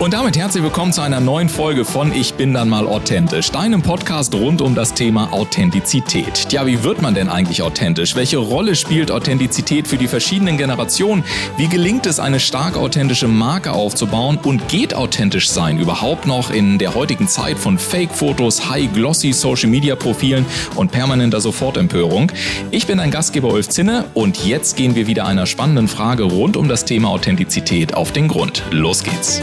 Und 0.00 0.14
damit 0.14 0.36
herzlich 0.36 0.62
willkommen 0.62 0.92
zu 0.92 1.00
einer 1.00 1.18
neuen 1.18 1.48
Folge 1.48 1.84
von 1.84 2.12
Ich 2.12 2.34
bin 2.34 2.54
dann 2.54 2.68
mal 2.68 2.86
authentisch, 2.86 3.50
deinem 3.50 3.82
Podcast 3.82 4.32
rund 4.32 4.62
um 4.62 4.76
das 4.76 4.94
Thema 4.94 5.32
Authentizität. 5.32 6.52
Ja, 6.52 6.66
wie 6.68 6.84
wird 6.84 7.02
man 7.02 7.14
denn 7.14 7.28
eigentlich 7.28 7.62
authentisch? 7.62 8.14
Welche 8.14 8.38
Rolle 8.38 8.76
spielt 8.76 9.10
Authentizität 9.10 9.88
für 9.88 9.96
die 9.96 10.06
verschiedenen 10.06 10.56
Generationen? 10.56 11.24
Wie 11.56 11.66
gelingt 11.66 12.06
es, 12.06 12.20
eine 12.20 12.38
stark 12.38 12.76
authentische 12.76 13.26
Marke 13.26 13.72
aufzubauen? 13.72 14.38
Und 14.44 14.68
geht 14.68 14.94
authentisch 14.94 15.48
sein 15.48 15.80
überhaupt 15.80 16.28
noch 16.28 16.52
in 16.52 16.78
der 16.78 16.94
heutigen 16.94 17.26
Zeit 17.26 17.58
von 17.58 17.76
Fake-Fotos, 17.76 18.70
High-Glossy 18.70 19.32
Social-Media-Profilen 19.32 20.46
und 20.76 20.92
permanenter 20.92 21.40
Sofortempörung? 21.40 22.30
Ich 22.70 22.86
bin 22.86 22.98
dein 22.98 23.10
Gastgeber 23.10 23.48
Ulf 23.48 23.68
Zinne 23.68 24.04
und 24.14 24.46
jetzt 24.46 24.76
gehen 24.76 24.94
wir 24.94 25.08
wieder 25.08 25.26
einer 25.26 25.46
spannenden 25.46 25.88
Frage 25.88 26.22
rund 26.22 26.56
um 26.56 26.68
das 26.68 26.84
Thema 26.84 27.08
Authentizität 27.08 27.94
auf 27.94 28.12
den 28.12 28.28
Grund. 28.28 28.62
Los 28.70 29.02
geht's! 29.02 29.42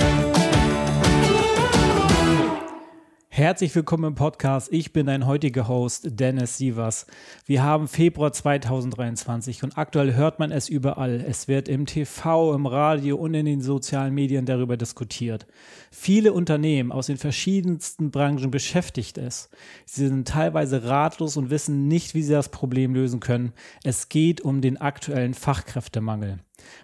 Herzlich 3.36 3.76
willkommen 3.76 4.06
im 4.06 4.16
Podcast. 4.16 4.72
Ich 4.72 4.94
bin 4.94 5.08
dein 5.08 5.26
heutiger 5.26 5.68
Host, 5.68 6.08
Dennis 6.10 6.58
Sievers. 6.58 7.06
Wir 7.46 7.64
haben 7.64 7.90
Februar 7.90 8.32
2023 8.32 9.62
und 9.62 9.78
aktuell 9.78 10.14
hört 10.14 10.40
man 10.40 10.54
es 10.54 10.70
überall. 10.70 11.20
Es 11.20 11.50
wird 11.50 11.68
im 11.68 11.86
TV, 11.86 12.54
im 12.54 12.66
Radio 12.66 13.18
und 13.18 13.34
in 13.34 13.46
den 13.46 13.60
sozialen 13.60 14.14
Medien 14.14 14.46
darüber 14.46 14.78
diskutiert. 14.78 15.48
Viele 15.92 16.32
Unternehmen 16.32 16.94
aus 16.94 17.08
den 17.08 17.18
verschiedensten 17.18 18.10
Branchen 18.10 18.52
beschäftigt 18.52 19.18
es. 19.18 19.50
Sie 19.84 20.08
sind 20.08 20.30
teilweise 20.30 20.86
ratlos 20.86 21.36
und 21.36 21.50
wissen 21.50 21.90
nicht, 21.90 22.16
wie 22.16 22.24
sie 22.24 22.32
das 22.32 22.48
Problem 22.48 22.94
lösen 22.94 23.20
können. 23.20 23.52
Es 23.84 24.08
geht 24.08 24.40
um 24.40 24.62
den 24.62 24.78
aktuellen 24.80 25.34
Fachkräftemangel. 25.34 26.40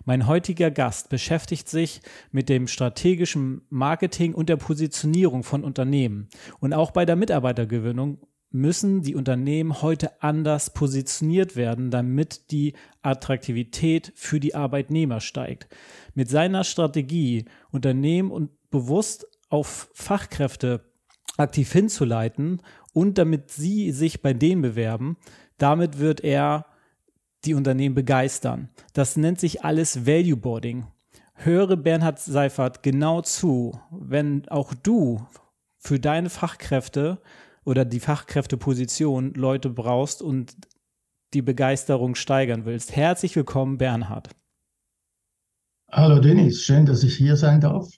Mein 0.05 0.27
heutiger 0.27 0.71
Gast 0.71 1.09
beschäftigt 1.09 1.69
sich 1.69 2.01
mit 2.31 2.49
dem 2.49 2.67
strategischen 2.67 3.61
Marketing 3.69 4.33
und 4.33 4.49
der 4.49 4.57
Positionierung 4.57 5.43
von 5.43 5.63
Unternehmen. 5.63 6.29
Und 6.59 6.73
auch 6.73 6.91
bei 6.91 7.05
der 7.05 7.15
Mitarbeitergewinnung 7.15 8.19
müssen 8.51 9.01
die 9.01 9.15
Unternehmen 9.15 9.81
heute 9.81 10.21
anders 10.21 10.73
positioniert 10.73 11.55
werden, 11.55 11.89
damit 11.89 12.51
die 12.51 12.73
Attraktivität 13.01 14.11
für 14.15 14.39
die 14.39 14.55
Arbeitnehmer 14.55 15.21
steigt. 15.21 15.67
Mit 16.15 16.29
seiner 16.29 16.63
Strategie, 16.63 17.45
Unternehmen 17.71 18.29
und 18.29 18.51
bewusst 18.69 19.27
auf 19.49 19.89
Fachkräfte 19.93 20.81
aktiv 21.37 21.71
hinzuleiten 21.71 22.61
und 22.93 23.17
damit 23.17 23.51
sie 23.51 23.91
sich 23.91 24.21
bei 24.21 24.33
denen 24.33 24.61
bewerben, 24.61 25.17
damit 25.57 25.99
wird 25.99 26.21
er 26.21 26.65
die 27.45 27.53
Unternehmen 27.53 27.95
begeistern. 27.95 28.69
Das 28.93 29.17
nennt 29.17 29.39
sich 29.39 29.63
alles 29.63 30.05
Value 30.05 30.37
Boarding. 30.37 30.87
Höre 31.33 31.75
Bernhard 31.75 32.19
Seifert 32.19 32.83
genau 32.83 33.21
zu, 33.21 33.79
wenn 33.89 34.47
auch 34.49 34.73
du 34.73 35.25
für 35.77 35.99
deine 35.99 36.29
Fachkräfte 36.29 37.19
oder 37.65 37.85
die 37.85 37.99
Fachkräfteposition 37.99 39.33
Leute 39.33 39.69
brauchst 39.69 40.21
und 40.21 40.55
die 41.33 41.41
Begeisterung 41.41 42.15
steigern 42.15 42.65
willst. 42.65 42.95
Herzlich 42.95 43.35
willkommen, 43.35 43.77
Bernhard. 43.77 44.29
Hallo 45.91 46.19
Dennis, 46.19 46.61
schön, 46.61 46.85
dass 46.85 47.03
ich 47.03 47.15
hier 47.15 47.35
sein 47.35 47.59
darf. 47.59 47.89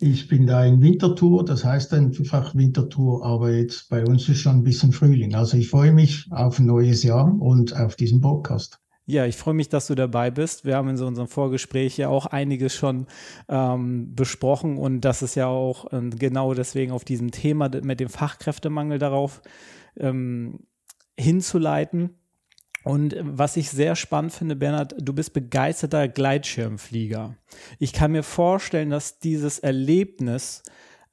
Ich 0.00 0.28
bin 0.28 0.46
da 0.46 0.64
in 0.64 0.80
Wintertour, 0.80 1.44
das 1.44 1.64
heißt 1.64 1.92
einfach 1.92 2.54
Wintertour, 2.54 3.24
aber 3.24 3.50
jetzt 3.50 3.88
bei 3.88 4.04
uns 4.04 4.28
ist 4.28 4.40
schon 4.42 4.58
ein 4.58 4.62
bisschen 4.62 4.92
Frühling. 4.92 5.34
Also 5.34 5.56
ich 5.56 5.68
freue 5.68 5.92
mich 5.92 6.26
auf 6.30 6.60
ein 6.60 6.66
neues 6.66 7.02
Jahr 7.02 7.34
und 7.40 7.74
auf 7.74 7.96
diesen 7.96 8.20
Podcast. 8.20 8.78
Ja, 9.06 9.24
ich 9.24 9.36
freue 9.36 9.54
mich, 9.54 9.68
dass 9.70 9.88
du 9.88 9.96
dabei 9.96 10.30
bist. 10.30 10.64
Wir 10.64 10.76
haben 10.76 10.88
in 10.88 10.96
so 10.96 11.06
unserem 11.06 11.26
Vorgespräch 11.26 11.96
ja 11.96 12.10
auch 12.10 12.26
einiges 12.26 12.74
schon 12.74 13.06
ähm, 13.48 14.14
besprochen 14.14 14.76
und 14.76 15.00
das 15.00 15.22
ist 15.22 15.34
ja 15.34 15.46
auch 15.46 15.92
äh, 15.92 16.10
genau 16.10 16.54
deswegen 16.54 16.92
auf 16.92 17.04
diesem 17.04 17.32
Thema 17.32 17.68
mit 17.82 17.98
dem 17.98 18.08
Fachkräftemangel 18.08 18.98
darauf 18.98 19.40
ähm, 19.96 20.60
hinzuleiten. 21.18 22.10
Und 22.88 23.16
was 23.20 23.58
ich 23.58 23.68
sehr 23.68 23.96
spannend 23.96 24.32
finde, 24.32 24.56
Bernhard, 24.56 24.94
du 24.98 25.12
bist 25.12 25.34
begeisterter 25.34 26.08
Gleitschirmflieger. 26.08 27.34
Ich 27.78 27.92
kann 27.92 28.12
mir 28.12 28.22
vorstellen, 28.22 28.88
dass 28.88 29.18
dieses 29.18 29.58
Erlebnis 29.58 30.62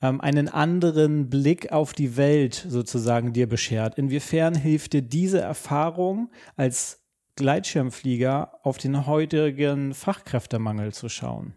ähm, 0.02 0.22
einen 0.22 0.48
anderen 0.48 1.30
Blick 1.30 1.74
auf 1.74 1.92
die 1.92 2.16
Welt 2.16 2.66
sozusagen 2.70 3.34
dir 3.34 3.50
beschert. 3.50 3.98
Inwiefern 3.98 4.56
hilft 4.56 4.94
dir 4.94 5.02
diese 5.02 5.42
Erfahrung 5.42 6.32
als 6.56 7.04
Gleitschirmflieger 7.36 8.54
auf 8.64 8.78
den 8.78 9.06
heutigen 9.06 9.94
Fachkräftemangel 9.94 10.94
zu 10.94 11.10
schauen? 11.10 11.56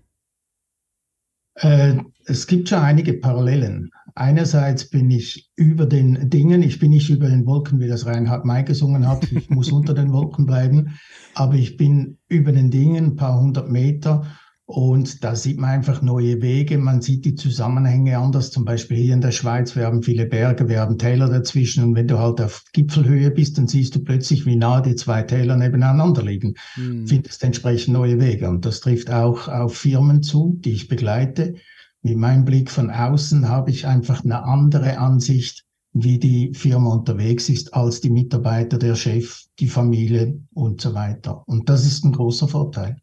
Äh, 1.54 1.98
es 2.24 2.48
gibt 2.48 2.70
schon 2.70 2.80
einige 2.80 3.14
Parallelen. 3.14 3.92
Einerseits 4.18 4.90
bin 4.90 5.10
ich 5.10 5.48
über 5.54 5.86
den 5.86 6.28
Dingen, 6.28 6.62
ich 6.62 6.80
bin 6.80 6.90
nicht 6.90 7.08
über 7.08 7.28
den 7.28 7.46
Wolken, 7.46 7.78
wie 7.78 7.86
das 7.86 8.04
Reinhard 8.04 8.44
May 8.44 8.64
gesungen 8.64 9.06
hat, 9.06 9.30
ich 9.30 9.48
muss 9.50 9.70
unter 9.70 9.94
den 9.94 10.12
Wolken 10.12 10.44
bleiben, 10.44 10.98
aber 11.34 11.54
ich 11.54 11.76
bin 11.76 12.18
über 12.28 12.50
den 12.50 12.70
Dingen 12.70 13.04
ein 13.04 13.16
paar 13.16 13.40
hundert 13.40 13.70
Meter 13.70 14.26
und 14.68 15.24
da 15.24 15.34
sieht 15.34 15.58
man 15.58 15.70
einfach 15.70 16.02
neue 16.02 16.42
Wege, 16.42 16.76
man 16.76 17.00
sieht 17.00 17.24
die 17.24 17.36
Zusammenhänge 17.36 18.18
anders. 18.18 18.50
Zum 18.50 18.66
Beispiel 18.66 18.98
hier 18.98 19.14
in 19.14 19.22
der 19.22 19.30
Schweiz, 19.30 19.74
wir 19.74 19.86
haben 19.86 20.02
viele 20.02 20.26
Berge, 20.26 20.68
wir 20.68 20.80
haben 20.80 20.98
Täler 20.98 21.30
dazwischen. 21.30 21.84
Und 21.84 21.94
wenn 21.94 22.06
du 22.06 22.18
halt 22.18 22.38
auf 22.42 22.64
Gipfelhöhe 22.74 23.30
bist, 23.30 23.56
dann 23.56 23.66
siehst 23.66 23.94
du 23.94 24.00
plötzlich, 24.00 24.44
wie 24.44 24.56
nah 24.56 24.82
die 24.82 24.94
zwei 24.94 25.22
Täler 25.22 25.56
nebeneinander 25.56 26.22
liegen. 26.22 26.52
Mhm. 26.76 27.06
Findest 27.06 27.44
entsprechend 27.44 27.94
neue 27.94 28.20
Wege. 28.20 28.50
Und 28.50 28.66
das 28.66 28.80
trifft 28.80 29.10
auch 29.10 29.48
auf 29.48 29.74
Firmen 29.74 30.22
zu, 30.22 30.58
die 30.60 30.72
ich 30.72 30.88
begleite. 30.88 31.54
Mit 32.02 32.16
meinem 32.16 32.44
Blick 32.44 32.70
von 32.70 32.90
außen 32.90 33.48
habe 33.48 33.70
ich 33.70 33.86
einfach 33.86 34.24
eine 34.24 34.44
andere 34.44 34.98
Ansicht, 34.98 35.64
wie 35.92 36.18
die 36.18 36.54
Firma 36.54 36.92
unterwegs 36.92 37.48
ist, 37.48 37.74
als 37.74 38.00
die 38.00 38.10
Mitarbeiter, 38.10 38.78
der 38.78 38.94
Chef, 38.94 39.44
die 39.58 39.66
Familie 39.66 40.40
und 40.54 40.80
so 40.80 40.94
weiter. 40.94 41.42
Und 41.46 41.68
das 41.68 41.86
ist 41.86 42.04
ein 42.04 42.12
großer 42.12 42.46
Vorteil. 42.46 42.98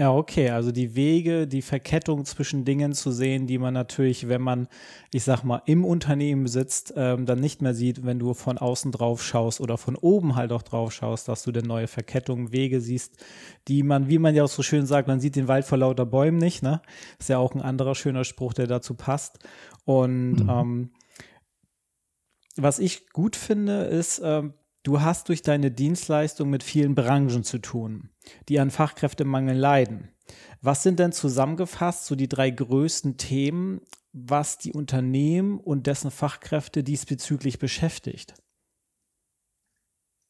Ja, 0.00 0.14
okay, 0.14 0.48
also 0.48 0.72
die 0.72 0.94
Wege, 0.94 1.46
die 1.46 1.60
Verkettung 1.60 2.24
zwischen 2.24 2.64
Dingen 2.64 2.94
zu 2.94 3.10
sehen, 3.10 3.46
die 3.46 3.58
man 3.58 3.74
natürlich, 3.74 4.28
wenn 4.28 4.40
man, 4.40 4.66
ich 5.12 5.24
sag 5.24 5.44
mal, 5.44 5.60
im 5.66 5.84
Unternehmen 5.84 6.46
sitzt, 6.46 6.94
ähm, 6.96 7.26
dann 7.26 7.38
nicht 7.38 7.60
mehr 7.60 7.74
sieht, 7.74 8.06
wenn 8.06 8.18
du 8.18 8.32
von 8.32 8.56
außen 8.56 8.92
drauf 8.92 9.22
schaust 9.22 9.60
oder 9.60 9.76
von 9.76 9.96
oben 9.96 10.36
halt 10.36 10.52
auch 10.52 10.62
drauf 10.62 10.90
schaust, 10.90 11.28
dass 11.28 11.42
du 11.42 11.52
dann 11.52 11.66
neue 11.66 11.86
Verkettungen, 11.86 12.50
Wege 12.50 12.80
siehst, 12.80 13.22
die 13.68 13.82
man, 13.82 14.08
wie 14.08 14.16
man 14.16 14.34
ja 14.34 14.44
auch 14.44 14.48
so 14.48 14.62
schön 14.62 14.86
sagt, 14.86 15.06
man 15.06 15.20
sieht 15.20 15.36
den 15.36 15.48
Wald 15.48 15.66
vor 15.66 15.76
lauter 15.76 16.06
Bäumen 16.06 16.38
nicht, 16.38 16.62
ne? 16.62 16.80
Ist 17.18 17.28
ja 17.28 17.36
auch 17.36 17.54
ein 17.54 17.60
anderer 17.60 17.94
schöner 17.94 18.24
Spruch, 18.24 18.54
der 18.54 18.68
dazu 18.68 18.94
passt. 18.94 19.40
Und 19.84 20.44
mhm. 20.44 20.48
ähm, 20.48 20.90
was 22.56 22.78
ich 22.78 23.10
gut 23.10 23.36
finde, 23.36 23.82
ist, 23.82 24.22
ähm, 24.24 24.54
Du 24.82 25.02
hast 25.02 25.28
durch 25.28 25.42
deine 25.42 25.70
Dienstleistung 25.70 26.48
mit 26.48 26.62
vielen 26.62 26.94
Branchen 26.94 27.44
zu 27.44 27.58
tun, 27.58 28.10
die 28.48 28.58
an 28.60 28.70
Fachkräftemangel 28.70 29.56
leiden. 29.56 30.08
Was 30.62 30.82
sind 30.82 30.98
denn 30.98 31.12
zusammengefasst 31.12 32.06
so 32.06 32.14
die 32.14 32.28
drei 32.28 32.50
größten 32.50 33.18
Themen, 33.18 33.82
was 34.12 34.58
die 34.58 34.72
Unternehmen 34.72 35.58
und 35.58 35.86
dessen 35.86 36.10
Fachkräfte 36.10 36.82
diesbezüglich 36.82 37.58
beschäftigt? 37.58 38.34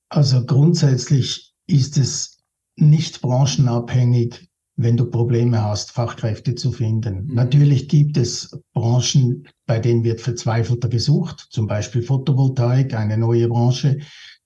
Also 0.08 0.44
grundsätzlich 0.44 1.54
ist 1.68 1.96
es 1.96 2.42
nicht 2.76 3.20
branchenabhängig, 3.20 4.49
wenn 4.82 4.96
du 4.96 5.04
Probleme 5.04 5.62
hast, 5.62 5.92
Fachkräfte 5.92 6.54
zu 6.54 6.72
finden. 6.72 7.26
Mhm. 7.26 7.34
Natürlich 7.34 7.88
gibt 7.88 8.16
es 8.16 8.58
Branchen, 8.72 9.46
bei 9.66 9.78
denen 9.78 10.04
wird 10.04 10.22
verzweifelter 10.22 10.88
gesucht, 10.88 11.48
zum 11.50 11.66
Beispiel 11.66 12.02
Photovoltaik, 12.02 12.94
eine 12.94 13.18
neue 13.18 13.48
Branche, 13.48 13.98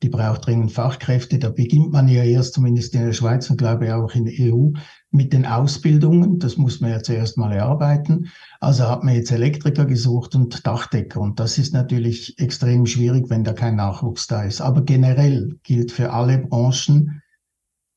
die 0.02 0.08
braucht 0.08 0.46
dringend 0.46 0.72
Fachkräfte. 0.72 1.38
Da 1.38 1.50
beginnt 1.50 1.92
man 1.92 2.08
ja 2.08 2.24
erst, 2.24 2.54
zumindest 2.54 2.94
in 2.94 3.06
der 3.06 3.12
Schweiz 3.12 3.48
und 3.48 3.58
glaube 3.58 3.86
ich 3.86 3.92
auch 3.92 4.12
in 4.14 4.24
der 4.24 4.34
EU, 4.52 4.70
mit 5.12 5.32
den 5.32 5.46
Ausbildungen. 5.46 6.40
Das 6.40 6.56
muss 6.56 6.80
man 6.80 6.90
ja 6.90 7.02
zuerst 7.02 7.38
mal 7.38 7.52
erarbeiten. 7.52 8.30
Also 8.60 8.88
hat 8.88 9.04
man 9.04 9.14
jetzt 9.14 9.30
Elektriker 9.30 9.86
gesucht 9.86 10.34
und 10.34 10.66
Dachdecker. 10.66 11.20
Und 11.20 11.38
das 11.38 11.58
ist 11.58 11.72
natürlich 11.72 12.38
extrem 12.38 12.86
schwierig, 12.86 13.30
wenn 13.30 13.44
da 13.44 13.52
kein 13.52 13.76
Nachwuchs 13.76 14.26
da 14.26 14.42
ist. 14.42 14.60
Aber 14.60 14.82
generell 14.82 15.56
gilt 15.62 15.92
für 15.92 16.12
alle 16.12 16.38
Branchen 16.38 17.22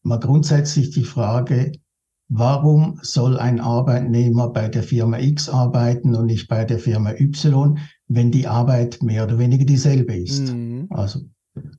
mal 0.04 0.20
grundsätzlich 0.20 0.92
die 0.92 1.04
Frage, 1.04 1.74
Warum 2.30 3.00
soll 3.04 3.40
ein 3.40 3.62
Arbeitnehmer 3.62 4.50
bei 4.50 4.68
der 4.68 4.84
Firma 4.84 5.18
X 5.18 5.48
arbeiten 5.48 6.14
und 6.14 6.26
nicht 6.26 6.50
bei 6.50 6.66
der 6.66 6.78
Firma 6.78 7.12
Y, 7.12 7.80
wenn 8.08 8.32
die 8.32 8.48
Arbeit 8.48 9.02
mehr 9.02 9.24
oder 9.24 9.40
weniger 9.40 9.64
dieselbe 9.64 10.16
ist? 10.16 10.52
Mhm. 10.52 10.88
Also 10.90 11.22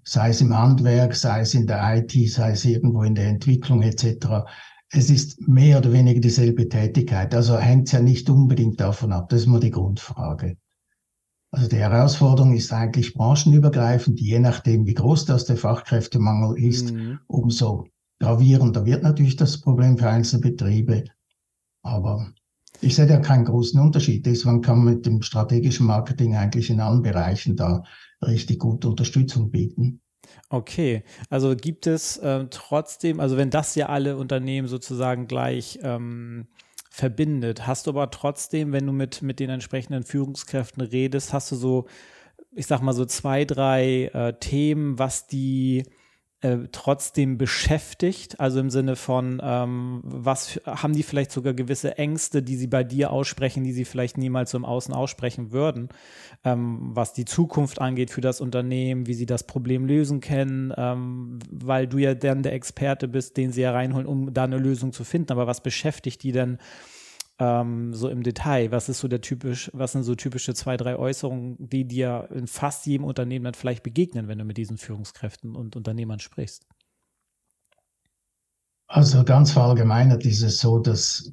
sei 0.04 0.30
es 0.30 0.40
im 0.40 0.56
Handwerk, 0.56 1.14
sei 1.14 1.40
es 1.40 1.54
in 1.54 1.66
der 1.66 1.98
IT, 1.98 2.12
sei 2.30 2.52
es 2.52 2.64
irgendwo 2.64 3.02
in 3.02 3.14
der 3.14 3.28
Entwicklung 3.28 3.82
etc. 3.82 4.46
Es 4.90 5.10
ist 5.10 5.46
mehr 5.46 5.78
oder 5.78 5.92
weniger 5.92 6.20
dieselbe 6.20 6.66
Tätigkeit. 6.66 7.34
Also 7.34 7.58
hängt 7.58 7.88
es 7.88 7.92
ja 7.92 8.00
nicht 8.00 8.30
unbedingt 8.30 8.80
davon 8.80 9.12
ab. 9.12 9.28
Das 9.28 9.40
ist 9.40 9.46
mal 9.48 9.60
die 9.60 9.70
Grundfrage. 9.70 10.56
Also 11.50 11.68
die 11.68 11.76
Herausforderung 11.76 12.54
ist 12.54 12.72
eigentlich 12.72 13.14
branchenübergreifend, 13.14 14.20
je 14.20 14.38
nachdem, 14.38 14.86
wie 14.86 14.94
groß 14.94 15.26
das 15.26 15.44
der 15.44 15.56
Fachkräftemangel 15.56 16.58
ist, 16.58 16.92
mhm. 16.92 17.20
umso 17.26 17.86
gravierender 18.20 18.84
wird 18.84 19.02
natürlich 19.02 19.36
das 19.36 19.60
Problem 19.60 19.98
für 19.98 20.08
einzelne 20.08 20.42
Betriebe. 20.42 21.04
Aber 21.82 22.32
Ich 22.80 22.94
sehe 22.94 23.06
da 23.06 23.18
keinen 23.18 23.44
großen 23.44 23.80
Unterschied. 23.80 24.24
Deswegen 24.26 24.60
kann 24.62 24.78
man 24.84 24.94
mit 24.94 25.06
dem 25.06 25.22
strategischen 25.22 25.86
Marketing 25.86 26.36
eigentlich 26.36 26.70
in 26.70 26.80
allen 26.80 27.02
Bereichen 27.02 27.56
da 27.56 27.82
richtig 28.22 28.58
gute 28.60 28.88
Unterstützung 28.88 29.50
bieten. 29.50 30.00
Okay, 30.50 31.02
also 31.30 31.56
gibt 31.56 31.86
es 31.86 32.18
äh, 32.18 32.46
trotzdem, 32.50 33.18
also 33.20 33.36
wenn 33.36 33.50
das 33.50 33.74
ja 33.74 33.88
alle 33.88 34.16
Unternehmen 34.16 34.68
sozusagen 34.68 35.26
gleich 35.26 35.78
ähm, 35.82 36.48
verbindet, 36.90 37.66
hast 37.66 37.86
du 37.86 37.90
aber 37.90 38.10
trotzdem, 38.10 38.72
wenn 38.72 38.86
du 38.86 38.92
mit, 38.92 39.22
mit 39.22 39.40
den 39.40 39.50
entsprechenden 39.50 40.04
Führungskräften 40.04 40.82
redest, 40.82 41.32
hast 41.32 41.50
du 41.52 41.56
so, 41.56 41.86
ich 42.52 42.66
sag 42.66 42.82
mal 42.82 42.92
so 42.92 43.04
zwei, 43.06 43.44
drei 43.44 44.06
äh, 44.12 44.34
Themen, 44.38 44.98
was 44.98 45.26
die 45.26 45.84
äh, 46.40 46.68
trotzdem 46.70 47.36
beschäftigt? 47.36 48.38
Also 48.38 48.60
im 48.60 48.70
Sinne 48.70 48.96
von, 48.96 49.40
ähm, 49.42 50.00
was 50.04 50.60
haben 50.64 50.92
die 50.92 51.02
vielleicht 51.02 51.32
sogar 51.32 51.54
gewisse 51.54 51.98
Ängste, 51.98 52.42
die 52.42 52.56
sie 52.56 52.68
bei 52.68 52.84
dir 52.84 53.10
aussprechen, 53.10 53.64
die 53.64 53.72
sie 53.72 53.84
vielleicht 53.84 54.18
niemals 54.18 54.54
im 54.54 54.64
Außen 54.64 54.94
aussprechen 54.94 55.50
würden, 55.50 55.88
ähm, 56.44 56.90
was 56.92 57.12
die 57.12 57.24
Zukunft 57.24 57.80
angeht 57.80 58.10
für 58.10 58.20
das 58.20 58.40
Unternehmen, 58.40 59.06
wie 59.06 59.14
sie 59.14 59.26
das 59.26 59.44
Problem 59.44 59.84
lösen 59.84 60.20
können, 60.20 60.72
ähm, 60.76 61.40
weil 61.50 61.86
du 61.86 61.98
ja 61.98 62.14
dann 62.14 62.42
der 62.42 62.52
Experte 62.52 63.08
bist, 63.08 63.36
den 63.36 63.52
sie 63.52 63.62
ja 63.62 63.72
reinholen, 63.72 64.06
um 64.06 64.32
da 64.32 64.44
eine 64.44 64.58
Lösung 64.58 64.92
zu 64.92 65.04
finden. 65.04 65.32
Aber 65.32 65.46
was 65.46 65.62
beschäftigt 65.62 66.22
die 66.22 66.32
denn? 66.32 66.58
Ähm, 67.38 67.94
so 67.94 68.08
im 68.08 68.22
Detail? 68.22 68.72
Was 68.72 68.88
ist 68.88 69.00
so 69.00 69.08
der 69.08 69.20
typisch, 69.20 69.70
was 69.72 69.92
sind 69.92 70.02
so 70.02 70.14
typische 70.14 70.54
zwei, 70.54 70.76
drei 70.76 70.96
Äußerungen, 70.96 71.56
die 71.58 71.86
dir 71.86 72.28
in 72.34 72.46
fast 72.46 72.86
jedem 72.86 73.04
Unternehmen 73.04 73.44
dann 73.44 73.54
vielleicht 73.54 73.82
begegnen, 73.82 74.28
wenn 74.28 74.38
du 74.38 74.44
mit 74.44 74.56
diesen 74.56 74.78
Führungskräften 74.78 75.54
und 75.54 75.76
Unternehmern 75.76 76.18
sprichst? 76.18 76.66
Also 78.88 79.22
ganz 79.22 79.52
verallgemeinert 79.52 80.24
ist 80.24 80.42
es 80.42 80.60
so, 80.60 80.78
dass 80.78 81.32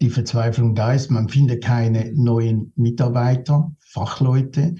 die 0.00 0.10
Verzweiflung 0.10 0.74
da 0.74 0.92
ist. 0.92 1.10
Man 1.10 1.28
findet 1.28 1.62
keine 1.62 2.12
neuen 2.12 2.72
Mitarbeiter, 2.76 3.72
Fachleute. 3.78 4.74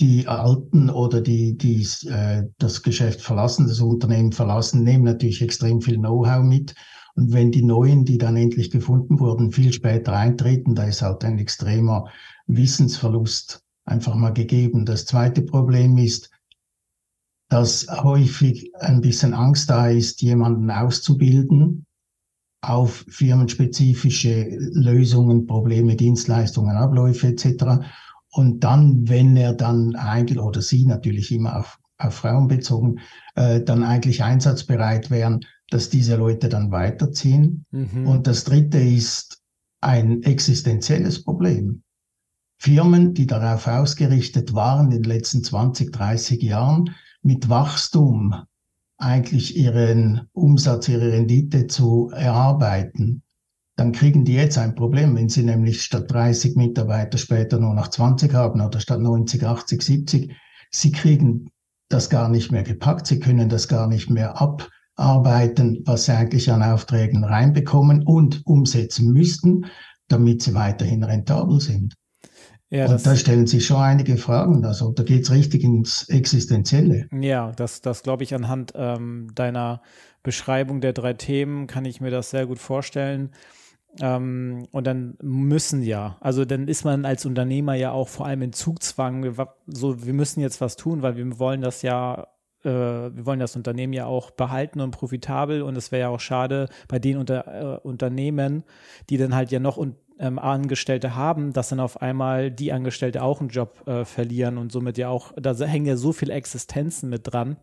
Die 0.00 0.26
Alten 0.26 0.90
oder 0.90 1.20
die, 1.20 1.56
die 1.56 1.86
äh, 2.08 2.44
das 2.58 2.82
Geschäft 2.82 3.20
verlassen, 3.20 3.68
das 3.68 3.78
Unternehmen 3.78 4.32
verlassen, 4.32 4.82
nehmen 4.82 5.04
natürlich 5.04 5.40
extrem 5.40 5.80
viel 5.80 5.98
Know-how 5.98 6.42
mit 6.42 6.74
und 7.16 7.32
wenn 7.32 7.52
die 7.52 7.62
neuen, 7.62 8.04
die 8.04 8.18
dann 8.18 8.36
endlich 8.36 8.70
gefunden 8.70 9.20
wurden, 9.20 9.52
viel 9.52 9.72
später 9.72 10.14
eintreten, 10.14 10.74
da 10.74 10.84
ist 10.84 11.02
halt 11.02 11.24
ein 11.24 11.38
extremer 11.38 12.10
Wissensverlust 12.46 13.62
einfach 13.84 14.14
mal 14.16 14.32
gegeben. 14.32 14.84
Das 14.84 15.06
zweite 15.06 15.42
Problem 15.42 15.96
ist, 15.98 16.30
dass 17.48 17.86
häufig 17.88 18.74
ein 18.74 19.00
bisschen 19.00 19.32
Angst 19.32 19.70
da 19.70 19.88
ist, 19.88 20.22
jemanden 20.22 20.70
auszubilden 20.70 21.86
auf 22.62 23.04
firmenspezifische 23.08 24.48
Lösungen, 24.72 25.46
Probleme, 25.46 25.96
Dienstleistungen, 25.96 26.76
Abläufe 26.76 27.28
etc. 27.28 27.84
Und 28.30 28.64
dann, 28.64 29.08
wenn 29.08 29.36
er 29.36 29.52
dann 29.52 29.94
eigentlich, 29.94 30.40
oder 30.40 30.62
sie 30.62 30.86
natürlich 30.86 31.30
immer 31.30 31.60
auf, 31.60 31.78
auf 31.98 32.14
Frauen 32.14 32.48
bezogen, 32.48 33.00
äh, 33.34 33.60
dann 33.60 33.84
eigentlich 33.84 34.24
einsatzbereit 34.24 35.10
wären, 35.10 35.44
dass 35.74 35.88
diese 35.88 36.14
Leute 36.14 36.48
dann 36.48 36.70
weiterziehen. 36.70 37.66
Mhm. 37.72 38.06
Und 38.06 38.28
das 38.28 38.44
Dritte 38.44 38.78
ist 38.78 39.42
ein 39.80 40.22
existenzielles 40.22 41.24
Problem. 41.24 41.82
Firmen, 42.58 43.12
die 43.12 43.26
darauf 43.26 43.66
ausgerichtet 43.66 44.54
waren, 44.54 44.92
in 44.92 45.02
den 45.02 45.10
letzten 45.10 45.42
20, 45.42 45.90
30 45.90 46.40
Jahren 46.44 46.94
mit 47.22 47.48
Wachstum 47.48 48.34
eigentlich 48.98 49.56
ihren 49.56 50.28
Umsatz, 50.32 50.88
ihre 50.88 51.10
Rendite 51.10 51.66
zu 51.66 52.08
erarbeiten, 52.14 53.22
dann 53.74 53.90
kriegen 53.90 54.24
die 54.24 54.34
jetzt 54.34 54.58
ein 54.58 54.76
Problem, 54.76 55.16
wenn 55.16 55.28
sie 55.28 55.42
nämlich 55.42 55.82
statt 55.82 56.08
30 56.08 56.54
Mitarbeiter 56.54 57.18
später 57.18 57.58
nur 57.58 57.74
noch 57.74 57.88
20 57.88 58.32
haben 58.32 58.60
oder 58.60 58.78
statt 58.78 59.00
90, 59.00 59.42
80, 59.44 59.82
70. 59.82 60.36
Sie 60.70 60.92
kriegen 60.92 61.50
das 61.88 62.10
gar 62.10 62.28
nicht 62.28 62.52
mehr 62.52 62.62
gepackt, 62.62 63.08
sie 63.08 63.18
können 63.18 63.48
das 63.48 63.66
gar 63.66 63.88
nicht 63.88 64.08
mehr 64.08 64.40
ab, 64.40 64.70
arbeiten, 64.96 65.82
was 65.84 66.06
sie 66.06 66.12
eigentlich 66.12 66.50
an 66.50 66.62
Aufträgen 66.62 67.24
reinbekommen 67.24 68.02
und 68.04 68.46
umsetzen 68.46 69.12
müssten, 69.12 69.66
damit 70.08 70.42
sie 70.42 70.54
weiterhin 70.54 71.02
rentabel 71.02 71.60
sind. 71.60 71.94
Ja, 72.70 72.86
und 72.86 73.06
da 73.06 73.14
stellen 73.14 73.46
sich 73.46 73.66
schon 73.66 73.76
einige 73.76 74.16
Fragen. 74.16 74.64
Also 74.64 74.90
da 74.90 75.02
geht 75.04 75.22
es 75.22 75.30
richtig 75.30 75.62
ins 75.62 76.08
Existenzielle. 76.08 77.06
Ja, 77.12 77.52
das, 77.52 77.80
das 77.82 78.02
glaube 78.02 78.24
ich 78.24 78.34
anhand 78.34 78.72
ähm, 78.74 79.28
deiner 79.34 79.80
Beschreibung 80.22 80.80
der 80.80 80.92
drei 80.92 81.12
Themen 81.12 81.66
kann 81.66 81.84
ich 81.84 82.00
mir 82.00 82.10
das 82.10 82.30
sehr 82.30 82.46
gut 82.46 82.58
vorstellen. 82.58 83.30
Ähm, 84.00 84.66
und 84.72 84.86
dann 84.86 85.16
müssen 85.22 85.82
ja, 85.82 86.16
also 86.20 86.44
dann 86.44 86.66
ist 86.66 86.84
man 86.84 87.04
als 87.04 87.26
Unternehmer 87.26 87.74
ja 87.74 87.92
auch 87.92 88.08
vor 88.08 88.26
allem 88.26 88.42
in 88.42 88.52
Zugzwang, 88.52 89.36
so 89.66 90.04
wir 90.04 90.12
müssen 90.12 90.40
jetzt 90.40 90.60
was 90.60 90.74
tun, 90.74 91.02
weil 91.02 91.16
wir 91.16 91.38
wollen 91.38 91.60
das 91.60 91.82
ja 91.82 92.26
äh, 92.64 92.68
wir 92.68 93.26
wollen 93.26 93.40
das 93.40 93.56
Unternehmen 93.56 93.92
ja 93.92 94.06
auch 94.06 94.30
behalten 94.30 94.80
und 94.80 94.90
profitabel 94.90 95.62
und 95.62 95.76
es 95.76 95.92
wäre 95.92 96.02
ja 96.02 96.08
auch 96.08 96.20
schade 96.20 96.68
bei 96.88 96.98
den 96.98 97.16
unter, 97.16 97.76
äh, 97.76 97.78
Unternehmen, 97.86 98.64
die 99.10 99.16
dann 99.16 99.34
halt 99.34 99.50
ja 99.50 99.60
noch 99.60 99.76
un, 99.76 99.96
ähm, 100.18 100.38
Angestellte 100.38 101.14
haben, 101.14 101.52
dass 101.52 101.70
dann 101.70 101.80
auf 101.80 102.00
einmal 102.00 102.50
die 102.50 102.72
Angestellte 102.72 103.22
auch 103.22 103.40
einen 103.40 103.48
Job 103.48 103.86
äh, 103.86 104.04
verlieren 104.04 104.58
und 104.58 104.72
somit 104.72 104.98
ja 104.98 105.08
auch, 105.08 105.32
da 105.36 105.54
hängen 105.54 105.86
ja 105.86 105.96
so 105.96 106.12
viele 106.12 106.34
Existenzen 106.34 107.08
mit 107.10 107.32
dran. 107.32 107.56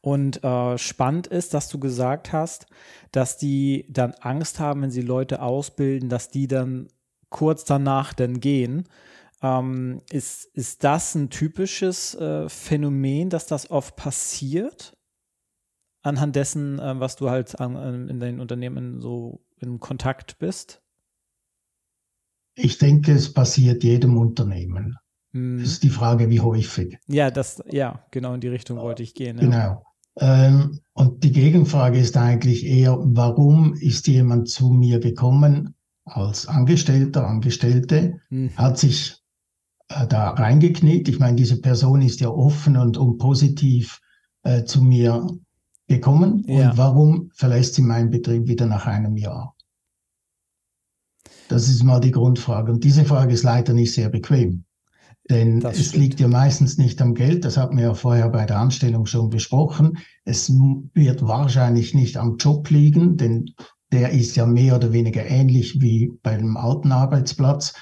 Und 0.00 0.44
äh, 0.44 0.78
spannend 0.78 1.26
ist, 1.26 1.54
dass 1.54 1.68
du 1.68 1.78
gesagt 1.78 2.32
hast, 2.32 2.66
dass 3.12 3.36
die 3.36 3.86
dann 3.88 4.12
Angst 4.20 4.60
haben, 4.60 4.82
wenn 4.82 4.90
sie 4.90 5.02
Leute 5.02 5.42
ausbilden, 5.42 6.08
dass 6.08 6.30
die 6.30 6.46
dann 6.46 6.88
kurz 7.30 7.64
danach 7.64 8.14
dann 8.14 8.40
gehen. 8.40 8.84
Ähm, 9.42 10.00
ist, 10.10 10.46
ist 10.54 10.82
das 10.84 11.14
ein 11.14 11.30
typisches 11.30 12.14
äh, 12.14 12.48
Phänomen, 12.48 13.30
dass 13.30 13.46
das 13.46 13.70
oft 13.70 13.96
passiert? 13.96 14.96
Anhand 16.02 16.36
dessen, 16.36 16.78
äh, 16.78 16.98
was 16.98 17.16
du 17.16 17.30
halt 17.30 17.60
an, 17.60 18.08
in 18.08 18.20
den 18.20 18.40
Unternehmen 18.40 19.00
so 19.00 19.40
in 19.60 19.78
Kontakt 19.78 20.38
bist? 20.38 20.82
Ich 22.54 22.78
denke, 22.78 23.12
es 23.12 23.32
passiert 23.32 23.84
jedem 23.84 24.16
Unternehmen. 24.16 24.96
Hm. 25.32 25.58
Das 25.60 25.68
ist 25.68 25.82
die 25.84 25.90
Frage, 25.90 26.30
wie 26.30 26.40
häufig. 26.40 26.98
Ja, 27.06 27.30
das, 27.30 27.62
ja, 27.70 28.04
genau 28.10 28.34
in 28.34 28.40
die 28.40 28.48
Richtung 28.48 28.78
wollte 28.78 29.02
ich 29.02 29.14
gehen. 29.14 29.38
Ja. 29.38 29.44
Genau. 29.44 29.84
Ähm, 30.20 30.80
und 30.94 31.22
die 31.22 31.30
Gegenfrage 31.30 31.98
ist 31.98 32.16
eigentlich 32.16 32.66
eher, 32.66 32.98
warum 33.00 33.74
ist 33.74 34.08
jemand 34.08 34.48
zu 34.48 34.70
mir 34.70 34.98
gekommen 34.98 35.76
als 36.04 36.48
Angestellter, 36.48 37.26
Angestellte, 37.26 38.20
hm. 38.28 38.50
hat 38.56 38.78
sich 38.78 39.17
da 39.88 40.30
reingekniet. 40.30 41.08
Ich 41.08 41.18
meine, 41.18 41.36
diese 41.36 41.60
Person 41.60 42.02
ist 42.02 42.20
ja 42.20 42.28
offen 42.28 42.76
und, 42.76 42.96
und 42.96 43.18
positiv 43.18 44.00
äh, 44.42 44.64
zu 44.64 44.82
mir 44.82 45.26
gekommen. 45.86 46.44
Ja. 46.46 46.70
Und 46.70 46.78
warum 46.78 47.30
verlässt 47.34 47.74
sie 47.74 47.82
meinen 47.82 48.10
Betrieb 48.10 48.46
wieder 48.46 48.66
nach 48.66 48.86
einem 48.86 49.16
Jahr? 49.16 49.54
Das 51.48 51.68
ist 51.68 51.82
mal 51.82 52.00
die 52.00 52.10
Grundfrage. 52.10 52.70
Und 52.70 52.84
diese 52.84 53.04
Frage 53.04 53.32
ist 53.32 53.42
leider 53.42 53.72
nicht 53.72 53.94
sehr 53.94 54.10
bequem. 54.10 54.64
Denn 55.30 55.60
das 55.60 55.78
es 55.78 55.88
stimmt. 55.88 56.04
liegt 56.04 56.20
ja 56.20 56.28
meistens 56.28 56.78
nicht 56.78 57.02
am 57.02 57.14
Geld, 57.14 57.44
das 57.44 57.58
hat 57.58 57.74
man 57.74 57.82
ja 57.82 57.94
vorher 57.94 58.30
bei 58.30 58.46
der 58.46 58.58
Anstellung 58.58 59.04
schon 59.04 59.28
besprochen. 59.28 59.98
Es 60.24 60.50
wird 60.50 61.26
wahrscheinlich 61.26 61.94
nicht 61.94 62.16
am 62.16 62.36
Job 62.36 62.70
liegen, 62.70 63.16
denn 63.18 63.50
der 63.92 64.10
ist 64.10 64.36
ja 64.36 64.46
mehr 64.46 64.76
oder 64.76 64.92
weniger 64.92 65.26
ähnlich 65.26 65.80
wie 65.80 66.12
bei 66.22 66.32
einem 66.32 66.56
alten 66.56 66.92
Arbeitsplatz. 66.92 67.74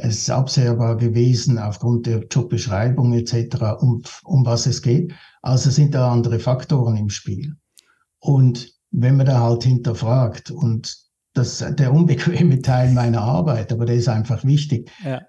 Es 0.00 0.18
ist 0.18 0.30
absehbar 0.30 0.96
gewesen 0.96 1.58
aufgrund 1.58 2.06
der 2.06 2.24
Jobbeschreibung 2.30 3.12
etc., 3.14 3.80
um, 3.80 4.02
um 4.22 4.46
was 4.46 4.66
es 4.66 4.80
geht. 4.80 5.12
Also 5.42 5.70
sind 5.70 5.92
da 5.92 6.12
andere 6.12 6.38
Faktoren 6.38 6.96
im 6.96 7.08
Spiel. 7.08 7.56
Und 8.20 8.72
wenn 8.92 9.16
man 9.16 9.26
da 9.26 9.40
halt 9.40 9.64
hinterfragt 9.64 10.52
und 10.52 10.96
das 11.34 11.58
der 11.58 11.92
unbequeme 11.92 12.62
Teil 12.62 12.92
meiner 12.92 13.22
Arbeit, 13.22 13.72
aber 13.72 13.86
der 13.86 13.96
ist 13.96 14.08
einfach 14.08 14.44
wichtig. 14.44 14.88
Ja. 15.04 15.22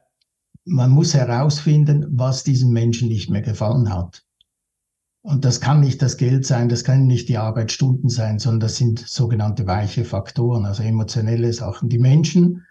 Man 0.65 0.91
muss 0.91 1.15
herausfinden, 1.15 2.05
was 2.11 2.43
diesem 2.43 2.69
Menschen 2.71 3.07
nicht 3.07 3.31
mehr 3.31 3.41
gefallen 3.41 3.91
hat. 3.91 4.23
Und 5.21 5.45
das 5.45 5.61
kann 5.61 5.79
nicht 5.79 6.01
das 6.03 6.17
Geld 6.17 6.45
sein, 6.45 6.69
das 6.69 6.83
können 6.83 7.07
nicht 7.07 7.27
die 7.27 7.38
Arbeitsstunden 7.38 8.09
sein, 8.09 8.38
sondern 8.38 8.61
das 8.61 8.77
sind 8.77 8.99
sogenannte 8.99 9.65
weiche 9.65 10.05
Faktoren, 10.05 10.65
also 10.65 10.83
emotionelle 10.83 11.51
Sachen. 11.53 11.89
Die 11.89 11.97
Menschen 11.97 12.65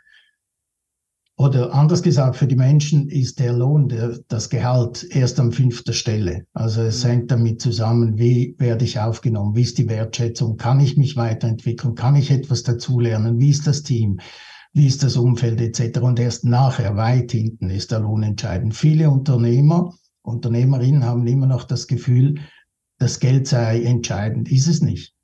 oder 1.39 1.73
anders 1.73 2.03
gesagt, 2.03 2.35
für 2.35 2.49
die 2.49 2.57
Menschen 2.57 3.09
ist 3.09 3.39
der 3.39 3.53
Lohn, 3.53 3.89
der, 3.89 4.19
das 4.27 4.51
Gehalt 4.51 5.07
erst 5.09 5.39
an 5.39 5.53
fünfter 5.53 5.93
Stelle. 5.93 6.45
Also 6.53 6.83
es 6.83 7.05
mhm. 7.05 7.09
hängt 7.09 7.31
damit 7.31 7.63
zusammen, 7.63 8.19
wie 8.19 8.57
werde 8.59 8.85
ich 8.85 8.99
aufgenommen, 8.99 9.55
wie 9.55 9.63
ist 9.63 9.79
die 9.79 9.89
Wertschätzung, 9.89 10.57
kann 10.57 10.81
ich 10.81 10.97
mich 10.97 11.15
weiterentwickeln, 11.17 11.95
kann 11.95 12.17
ich 12.17 12.33
etwas 12.33 12.65
dazulernen, 12.65 13.39
wie 13.39 13.51
ist 13.51 13.69
das 13.69 13.85
Team, 13.85 14.19
wie 14.73 14.89
ist 14.89 15.05
das 15.05 15.17
Umfeld 15.17 15.61
etc. 15.61 16.01
Und 16.01 16.19
erst 16.19 16.45
nachher, 16.45 16.97
weit 16.97 17.31
hinten, 17.31 17.71
ist 17.71 17.93
der 17.93 18.01
Lohn 18.01 18.25
entscheidend. 18.25 18.75
Viele 18.75 19.09
Unternehmer, 19.09 19.95
Unternehmerinnen 20.23 21.05
haben 21.05 21.25
immer 21.29 21.47
noch 21.47 21.63
das 21.63 21.87
Gefühl, 21.87 22.35
das 22.99 23.21
Geld 23.21 23.47
sei 23.47 23.85
entscheidend. 23.85 24.51
Ist 24.51 24.67
es 24.67 24.83
nicht. 24.83 25.15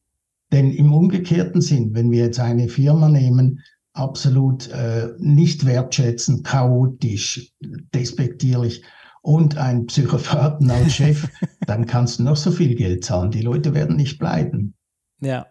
Denn 0.52 0.70
im 0.70 0.92
umgekehrten 0.92 1.60
Sinn, 1.60 1.92
wenn 1.92 2.12
wir 2.12 2.26
jetzt 2.26 2.38
eine 2.38 2.68
Firma 2.68 3.08
nehmen, 3.08 3.58
absolut 3.94 4.68
äh, 4.68 5.10
nicht 5.18 5.64
wertschätzend, 5.64 6.44
chaotisch, 6.44 7.52
despektierlich 7.94 8.84
und 9.22 9.56
ein 9.56 9.86
Psychopathen 9.86 10.70
als 10.70 10.94
Chef, 10.96 11.28
dann 11.66 11.86
kannst 11.86 12.18
du 12.18 12.24
noch 12.24 12.36
so 12.36 12.50
viel 12.50 12.74
Geld 12.74 13.04
zahlen. 13.04 13.30
Die 13.30 13.40
Leute 13.40 13.72
werden 13.72 13.96
nicht 13.96 14.18
bleiben. 14.18 14.74
Ja. 15.20 15.46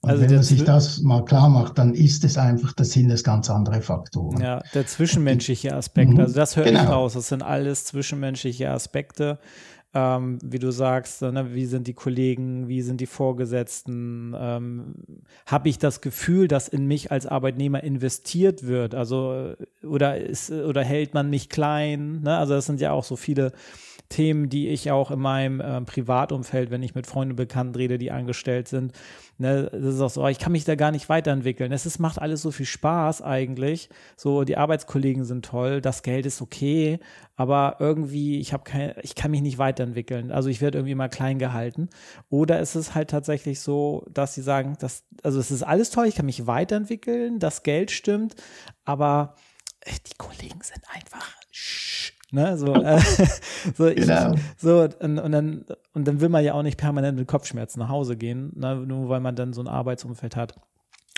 Und 0.00 0.10
also 0.10 0.22
wenn 0.22 0.34
man 0.34 0.44
sich 0.44 0.62
das 0.62 1.00
mal 1.00 1.24
klar 1.24 1.48
macht, 1.48 1.76
dann 1.76 1.92
ist 1.92 2.24
es 2.24 2.38
einfach, 2.38 2.72
das 2.72 2.92
sind 2.92 3.10
es 3.10 3.24
ganz 3.24 3.50
andere 3.50 3.82
Faktoren. 3.82 4.40
Ja, 4.40 4.62
der 4.72 4.86
zwischenmenschliche 4.86 5.74
Aspekt. 5.74 6.12
Mhm. 6.12 6.20
Also 6.20 6.34
das 6.34 6.54
hört 6.54 6.68
genau. 6.68 6.84
ich 6.84 6.88
raus. 6.88 7.14
Das 7.14 7.28
sind 7.28 7.42
alles 7.42 7.84
zwischenmenschliche 7.86 8.70
Aspekte 8.70 9.40
ähm, 9.94 10.38
wie 10.42 10.58
du 10.58 10.70
sagst, 10.70 11.22
ne, 11.22 11.54
wie 11.54 11.64
sind 11.64 11.86
die 11.86 11.94
Kollegen, 11.94 12.68
wie 12.68 12.82
sind 12.82 13.00
die 13.00 13.06
Vorgesetzten, 13.06 14.34
ähm, 14.38 14.94
habe 15.46 15.68
ich 15.68 15.78
das 15.78 16.00
Gefühl, 16.00 16.46
dass 16.46 16.68
in 16.68 16.86
mich 16.86 17.10
als 17.10 17.26
Arbeitnehmer 17.26 17.82
investiert 17.82 18.66
wird, 18.66 18.94
also 18.94 19.54
oder 19.82 20.18
ist 20.18 20.50
oder 20.50 20.84
hält 20.84 21.14
man 21.14 21.30
mich 21.30 21.48
klein, 21.48 22.20
ne? 22.22 22.36
also 22.36 22.54
das 22.54 22.66
sind 22.66 22.80
ja 22.80 22.92
auch 22.92 23.04
so 23.04 23.16
viele 23.16 23.52
Themen, 24.08 24.48
die 24.48 24.68
ich 24.68 24.90
auch 24.90 25.10
in 25.10 25.20
meinem 25.20 25.60
äh, 25.60 25.80
Privatumfeld, 25.82 26.70
wenn 26.70 26.82
ich 26.82 26.94
mit 26.94 27.06
Freunden 27.06 27.36
bekannt 27.36 27.76
rede, 27.76 27.98
die 27.98 28.10
angestellt 28.10 28.68
sind, 28.68 28.92
ne, 29.38 29.70
das 29.72 29.94
ist 29.94 30.00
auch 30.00 30.10
so, 30.10 30.26
ich 30.26 30.38
kann 30.38 30.52
mich 30.52 30.64
da 30.64 30.74
gar 30.74 30.90
nicht 30.90 31.08
weiterentwickeln. 31.08 31.72
Es 31.72 31.86
ist, 31.86 31.98
macht 31.98 32.20
alles 32.20 32.42
so 32.42 32.50
viel 32.50 32.66
Spaß 32.66 33.22
eigentlich. 33.22 33.88
So, 34.16 34.44
die 34.44 34.56
Arbeitskollegen 34.56 35.24
sind 35.24 35.44
toll, 35.44 35.80
das 35.80 36.02
Geld 36.02 36.26
ist 36.26 36.42
okay, 36.42 36.98
aber 37.36 37.76
irgendwie, 37.78 38.40
ich 38.40 38.52
habe 38.52 38.64
kein, 38.64 38.94
ich 39.02 39.14
kann 39.14 39.30
mich 39.30 39.42
nicht 39.42 39.58
weiterentwickeln. 39.58 40.32
Also 40.32 40.48
ich 40.48 40.60
werde 40.60 40.78
irgendwie 40.78 40.96
mal 40.96 41.08
klein 41.08 41.38
gehalten. 41.38 41.88
Oder 42.28 42.60
ist 42.60 42.74
es 42.74 42.94
halt 42.94 43.10
tatsächlich 43.10 43.60
so, 43.60 44.04
dass 44.10 44.34
sie 44.34 44.42
sagen, 44.42 44.76
dass, 44.80 45.04
also 45.22 45.38
es 45.38 45.50
ist 45.50 45.62
alles 45.62 45.90
toll, 45.90 46.06
ich 46.06 46.16
kann 46.16 46.26
mich 46.26 46.46
weiterentwickeln, 46.46 47.38
das 47.38 47.62
Geld 47.62 47.90
stimmt, 47.90 48.34
aber 48.84 49.36
äh, 49.80 49.92
die 50.06 50.16
Kollegen 50.18 50.60
sind 50.62 50.82
einfach 50.92 51.38
Ne, 52.30 52.58
so, 52.58 52.74
äh, 52.82 53.00
so, 53.74 53.84
genau. 53.86 54.34
ich, 54.34 54.40
so 54.58 54.82
und, 54.82 55.18
und, 55.18 55.32
dann, 55.32 55.64
und 55.94 56.06
dann 56.06 56.20
will 56.20 56.28
man 56.28 56.44
ja 56.44 56.54
auch 56.54 56.62
nicht 56.62 56.78
permanent 56.78 57.18
mit 57.18 57.26
Kopfschmerzen 57.26 57.80
nach 57.80 57.88
Hause 57.88 58.16
gehen, 58.16 58.52
ne, 58.54 58.76
nur 58.76 59.08
weil 59.08 59.20
man 59.20 59.34
dann 59.34 59.52
so 59.52 59.62
ein 59.62 59.68
Arbeitsumfeld 59.68 60.36
hat. 60.36 60.54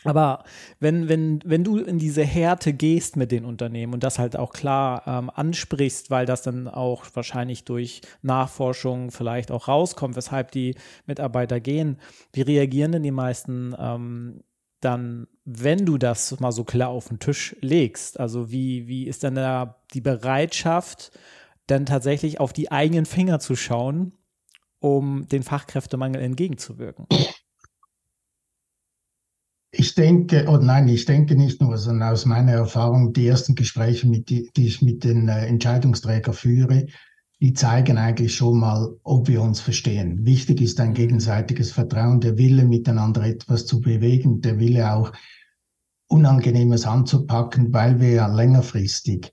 Aber 0.05 0.45
wenn, 0.79 1.09
wenn, 1.09 1.41
wenn 1.45 1.63
du 1.63 1.77
in 1.77 1.99
diese 1.99 2.25
Härte 2.25 2.73
gehst 2.73 3.17
mit 3.17 3.33
den 3.33 3.45
Unternehmen 3.45 3.93
und 3.93 4.03
das 4.03 4.19
halt 4.19 4.35
auch 4.35 4.53
klar 4.53 5.03
ähm, 5.07 5.31
ansprichst, 5.31 6.11
weil 6.11 6.25
das 6.25 6.41
dann 6.43 6.69
auch 6.69 7.05
wahrscheinlich 7.13 7.65
durch 7.65 8.01
Nachforschung 8.23 9.11
vielleicht 9.11 9.51
auch 9.51 9.69
rauskommt, 9.69 10.17
weshalb 10.17 10.53
die 10.53 10.75
Mitarbeiter 11.07 11.61
gehen, 11.61 11.99
wie 12.33 12.43
reagieren 12.43 12.93
denn 12.93 13.03
die 13.03 13.11
meisten 13.11 13.75
ähm, 13.79 14.43
dann, 14.81 15.27
wenn 15.59 15.85
du 15.85 15.99
das 15.99 16.39
mal 16.41 16.53
so 16.53 16.65
klar 16.65 16.91
auf 16.91 17.09
den 17.09 17.19
Tisch 17.19 17.57
legst? 17.61 18.21
Also 18.21 18.51
wie, 18.51 18.87
wie 18.87 19.07
ist 19.07 19.25
dann 19.25 19.35
da 19.35 19.77
die 19.93 20.01
Bereitschaft, 20.01 21.11
dann 21.67 21.87
tatsächlich 21.87 22.41
auf 22.41 22.53
die 22.53 22.71
eigenen 22.71 23.07
Finger 23.07 23.41
zu 23.41 23.57
schauen, 23.57 24.13
um 24.79 25.27
den 25.29 25.43
Fachkräftemangel 25.43 26.23
entgegenzuwirken? 26.23 27.07
Ich 29.73 29.95
denke, 29.95 30.47
oh 30.49 30.57
nein, 30.57 30.89
ich 30.89 31.05
denke 31.05 31.37
nicht 31.37 31.61
nur, 31.61 31.77
sondern 31.79 32.13
aus 32.13 32.27
meiner 32.27 32.53
Erfahrung, 32.53 33.13
die 33.13 33.27
ersten 33.27 33.55
Gespräche, 33.55 34.09
mit 34.09 34.29
die, 34.29 34.51
die 34.57 34.67
ich 34.67 34.83
mit 34.83 35.05
den 35.05 35.29
äh, 35.29 35.47
Entscheidungsträgern 35.47 36.35
führe, 36.35 36.87
die 37.41 37.55
zeigen 37.55 37.97
eigentlich 37.97 38.35
schon 38.35 38.59
mal, 38.59 38.97
ob 39.03 39.29
wir 39.29 39.41
uns 39.41 39.61
verstehen. 39.61 40.27
Wichtig 40.27 40.61
ist 40.61 40.79
ein 40.81 40.93
gegenseitiges 40.93 41.73
Vertrauen, 41.73 42.21
der 42.21 42.37
Wille, 42.37 42.65
miteinander 42.65 43.25
etwas 43.25 43.65
zu 43.65 43.81
bewegen, 43.81 44.41
der 44.41 44.59
Wille 44.59 44.93
auch 44.93 45.13
Unangenehmes 46.11 46.87
anzupacken, 46.87 47.73
weil 47.73 48.01
wir 48.01 48.11
ja 48.11 48.27
längerfristig 48.27 49.33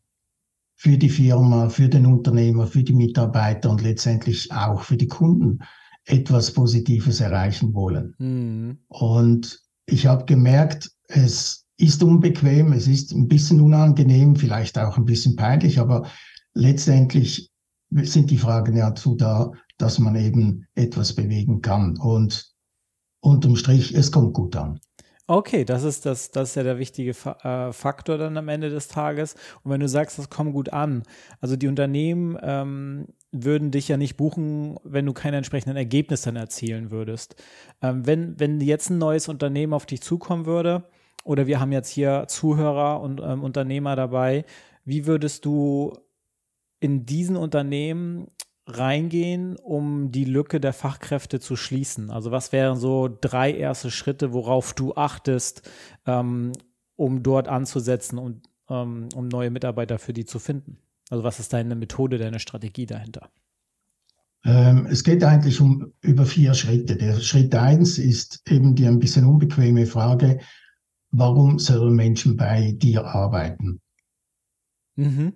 für 0.75 0.98
die 0.98 1.10
Firma, 1.10 1.69
für 1.69 1.89
den 1.89 2.05
Unternehmer, 2.05 2.67
für 2.67 2.84
die 2.84 2.93
Mitarbeiter 2.93 3.72
und 3.72 3.81
letztendlich 3.81 4.51
auch 4.51 4.84
für 4.84 4.96
die 4.96 5.07
Kunden 5.07 5.60
etwas 6.05 6.53
Positives 6.53 7.19
erreichen 7.19 7.74
wollen. 7.74 8.13
Mhm. 8.19 8.77
Und 8.88 9.60
ich 9.88 10.05
habe 10.05 10.25
gemerkt, 10.25 10.91
es 11.07 11.65
ist 11.77 12.03
unbequem, 12.03 12.74
es 12.74 12.88
ist 12.88 13.12
ein 13.12 13.27
bisschen 13.27 13.60
unangenehm, 13.60 14.36
vielleicht 14.36 14.77
auch 14.77 14.98
ein 14.98 15.05
bisschen 15.05 15.36
peinlich, 15.36 15.79
aber 15.79 16.07
letztendlich 16.53 17.51
sind 17.89 18.29
die 18.29 18.38
Fragen 18.38 18.75
ja 18.75 18.89
dazu 18.89 19.15
da, 19.15 19.51
dass 19.77 19.98
man 19.98 20.15
eben 20.15 20.67
etwas 20.75 21.13
bewegen 21.13 21.62
kann. 21.62 21.98
Und 21.98 22.53
unterm 23.19 23.55
Strich, 23.55 23.93
es 23.96 24.12
kommt 24.12 24.34
gut 24.34 24.55
an. 24.55 24.79
Okay, 25.29 25.65
das 25.65 25.84
ist 25.84 26.05
das, 26.05 26.31
das 26.31 26.50
ist 26.50 26.55
ja 26.55 26.63
der 26.63 26.79
wichtige 26.79 27.12
äh, 27.12 27.74
Faktor 27.74 28.17
dann 28.17 28.38
am 28.38 28.48
Ende 28.48 28.69
des 28.69 28.88
Tages. 28.88 29.36
Und 29.62 29.72
wenn 29.72 29.81
du 29.81 29.89
sagst, 29.89 30.17
das 30.17 30.29
kommt 30.29 30.53
gut 30.53 30.72
an, 30.72 31.03
also 31.41 31.57
die 31.57 31.67
Unternehmen 31.67 32.38
ähm, 32.41 33.07
würden 33.34 33.72
dich 33.72 33.89
ja 33.89 33.98
nicht 33.98 34.15
buchen, 34.15 34.77
wenn 34.86 35.05
du 35.05 35.12
keine 35.12 35.36
entsprechenden 35.36 35.75
Ergebnisse 35.75 36.25
dann 36.27 36.38
erzielen 36.38 36.91
würdest. 36.91 37.36
Ähm, 37.81 38.05
wenn, 38.07 38.39
wenn 38.39 38.62
jetzt 38.62 38.89
ein 38.89 39.00
neues 39.00 39.27
Unternehmen 39.27 39.74
auf 39.74 39.86
dich 39.86 40.01
zukommen 40.01 40.46
würde, 40.46 40.86
oder 41.25 41.46
wir 41.46 41.60
haben 41.60 41.74
jetzt 41.74 41.89
hier 41.89 42.25
Zuhörer 42.29 43.01
und 43.01 43.19
ähm, 43.22 43.43
Unternehmer 43.43 43.98
dabei, 43.98 44.46
wie 44.86 45.07
würdest 45.07 45.43
du 45.43 45.93
in 46.79 47.05
diesen 47.05 47.36
Unternehmen 47.36 48.27
reingehen, 48.67 49.55
um 49.55 50.12
die 50.12 50.25
Lücke 50.25 50.59
der 50.59 50.74
Fachkräfte 50.74 51.39
zu 51.39 51.55
schließen? 51.55 52.12
Also 52.12 52.31
was 52.31 52.51
wären 52.51 52.77
so 52.77 53.09
drei 53.09 53.51
erste 53.53 53.91
Schritte, 53.91 54.33
worauf 54.33 54.74
du 54.74 54.93
achtest, 54.95 55.69
ähm, 56.05 56.51
um 56.95 57.24
dort 57.24 57.47
anzusetzen 57.47 58.17
und 58.17 58.43
ähm, 58.69 59.09
um 59.15 59.27
neue 59.27 59.50
Mitarbeiter 59.50 59.97
für 60.00 60.13
die 60.13 60.25
zu 60.25 60.39
finden? 60.39 60.77
Also 61.09 61.24
was 61.24 61.39
ist 61.39 61.53
deine 61.53 61.75
Methode, 61.75 62.17
deine 62.17 62.39
Strategie 62.39 62.86
dahinter? 62.86 63.29
Ähm, 64.43 64.88
es 64.89 65.03
geht 65.03 65.24
eigentlich 65.24 65.59
um 65.62 65.93
über 66.01 66.25
vier 66.25 66.53
Schritte. 66.53 66.97
Der 66.97 67.19
Schritt 67.21 67.55
eins 67.55 67.97
ist 67.97 68.41
eben 68.50 68.75
die 68.75 68.86
ein 68.86 69.00
bisschen 69.00 69.25
unbequeme 69.25 69.86
Frage, 69.86 70.39
warum 71.12 71.57
sollen 71.59 71.95
Menschen 71.95 72.36
bei 72.36 72.74
dir 72.74 73.05
arbeiten? 73.05 73.79
Mhm. 74.95 75.33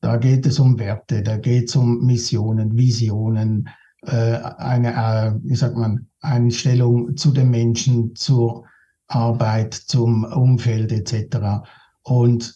Da 0.00 0.16
geht 0.16 0.46
es 0.46 0.58
um 0.58 0.78
Werte, 0.78 1.22
da 1.22 1.36
geht 1.36 1.68
es 1.68 1.76
um 1.76 2.04
Missionen, 2.06 2.76
Visionen, 2.76 3.68
äh, 4.02 4.36
eine, 4.56 4.94
äh, 4.94 5.32
wie 5.42 5.56
sagt 5.56 5.76
man, 5.76 6.08
Einstellung 6.20 7.16
zu 7.16 7.32
den 7.32 7.50
Menschen, 7.50 8.14
zur 8.14 8.64
Arbeit, 9.08 9.74
zum 9.74 10.24
Umfeld 10.24 10.92
etc. 10.92 11.64
Und 12.02 12.54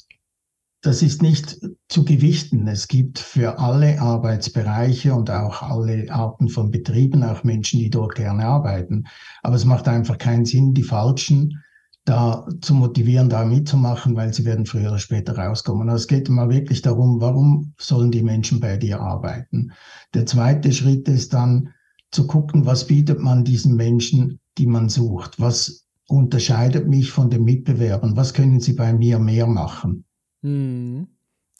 das 0.81 1.03
ist 1.03 1.23
nicht 1.23 1.59
zu 1.89 2.05
gewichten. 2.05 2.69
Es 2.69 2.89
gibt 2.89 3.19
für 3.19 3.59
alle 3.59 4.01
Arbeitsbereiche 4.01 5.15
und 5.15 5.31
auch 5.31 5.63
alle 5.63 6.11
Arten 6.11 6.49
von 6.49 6.71
Betrieben 6.71 7.23
auch 7.25 7.43
Menschen, 7.43 7.81
die 7.81 7.89
dort 7.89 8.15
gerne 8.15 8.45
arbeiten. 8.45 9.05
Aber 9.43 9.57
es 9.57 9.65
macht 9.65 9.89
einfach 9.89 10.19
keinen 10.19 10.45
Sinn, 10.45 10.75
die 10.75 10.83
Falschen 10.83 11.64
da 12.05 12.47
zu 12.61 12.75
motivieren, 12.75 13.31
da 13.31 13.45
mitzumachen, 13.45 14.15
weil 14.15 14.33
sie 14.35 14.45
werden 14.45 14.67
früher 14.67 14.91
oder 14.91 14.99
später 14.99 15.37
rauskommen. 15.39 15.89
Also 15.89 16.03
es 16.03 16.09
geht 16.09 16.29
mal 16.29 16.51
wirklich 16.51 16.83
darum, 16.83 17.21
warum 17.21 17.73
sollen 17.79 18.11
die 18.11 18.23
Menschen 18.23 18.61
bei 18.61 18.77
dir 18.77 19.01
arbeiten? 19.01 19.73
Der 20.13 20.27
zweite 20.27 20.73
Schritt 20.73 21.09
ist 21.09 21.33
dann 21.33 21.71
zu 22.11 22.27
gucken, 22.27 22.67
was 22.67 22.87
bietet 22.87 23.21
man 23.21 23.45
diesen 23.45 23.77
Menschen, 23.77 24.39
die 24.59 24.67
man 24.67 24.89
sucht? 24.89 25.41
Was 25.41 25.87
unterscheidet 26.07 26.87
mich 26.87 27.11
von 27.11 27.31
den 27.31 27.45
Mitbewerbern? 27.45 28.17
Was 28.17 28.35
können 28.35 28.61
sie 28.61 28.75
bei 28.75 28.93
mir 28.93 29.19
mehr 29.19 29.47
machen? 29.47 30.05
Hm. 30.43 31.09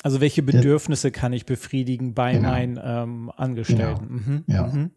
Also 0.03 0.21
welche 0.21 0.43
Bedürfnisse 0.43 1.11
kann 1.11 1.33
ich 1.33 1.47
befriedigen 1.47 2.13
bei 2.13 2.35
genau. 2.35 2.51
meinen 2.51 2.79
ähm, 2.83 3.33
Angestellten? 3.35 4.07
Genau. 4.09 4.21
Mhm. 4.21 4.45
Ja. 4.47 4.67
Mhm. 4.67 4.91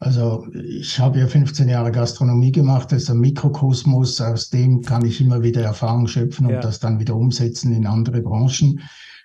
Also 0.00 0.46
ich 0.52 0.98
habe 0.98 1.20
ja 1.20 1.26
15 1.26 1.68
Jahre 1.68 1.92
Gastronomie 1.92 2.52
gemacht, 2.52 2.92
das 2.92 3.04
ist 3.04 3.10
ein 3.10 3.20
Mikrokosmos, 3.20 4.20
aus 4.20 4.50
dem 4.50 4.82
kann 4.82 5.04
ich 5.04 5.20
immer 5.20 5.42
wieder 5.42 5.62
Erfahrung 5.62 6.06
schöpfen 6.08 6.46
und 6.46 6.52
ja. 6.52 6.60
das 6.60 6.80
dann 6.80 6.98
wieder 7.00 7.16
umsetzen 7.16 7.72
in 7.72 7.86
andere 7.86 8.20
Branchen. 8.20 8.80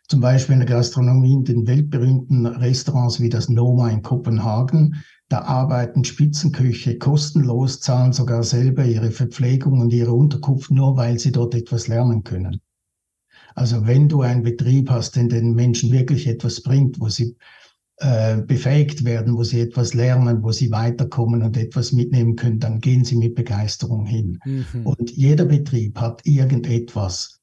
Zum 0.07 0.21
Beispiel 0.21 0.53
in 0.53 0.59
der 0.59 0.69
Gastronomie, 0.69 1.33
in 1.33 1.43
den 1.43 1.67
weltberühmten 1.67 2.45
Restaurants 2.45 3.19
wie 3.19 3.29
das 3.29 3.49
Noma 3.49 3.89
in 3.89 4.01
Kopenhagen. 4.01 5.03
Da 5.27 5.41
arbeiten 5.41 6.03
Spitzenköche 6.03 6.97
kostenlos, 6.97 7.79
zahlen 7.79 8.13
sogar 8.13 8.41
selber 8.43 8.85
ihre 8.85 9.11
Verpflegung 9.11 9.81
und 9.81 9.93
ihre 9.93 10.13
Unterkunft, 10.13 10.71
nur 10.71 10.97
weil 10.97 11.19
sie 11.19 11.31
dort 11.31 11.53
etwas 11.53 11.87
lernen 11.87 12.23
können. 12.23 12.61
Also 13.53 13.85
wenn 13.85 14.09
du 14.09 14.21
einen 14.21 14.41
Betrieb 14.41 14.89
hast, 14.89 15.15
den 15.15 15.29
den 15.29 15.53
Menschen 15.53 15.91
wirklich 15.91 16.25
etwas 16.27 16.63
bringt, 16.63 16.99
wo 16.99 17.09
sie 17.09 17.35
äh, 17.99 18.41
befähigt 18.41 19.03
werden, 19.03 19.35
wo 19.35 19.43
sie 19.43 19.59
etwas 19.59 19.93
lernen, 19.93 20.41
wo 20.41 20.51
sie 20.51 20.71
weiterkommen 20.71 21.43
und 21.43 21.57
etwas 21.57 21.91
mitnehmen 21.91 22.35
können, 22.35 22.59
dann 22.59 22.79
gehen 22.79 23.03
sie 23.03 23.17
mit 23.17 23.35
Begeisterung 23.35 24.05
hin. 24.05 24.39
Mhm. 24.45 24.85
Und 24.85 25.11
jeder 25.11 25.45
Betrieb 25.45 25.99
hat 25.99 26.25
irgendetwas, 26.25 27.39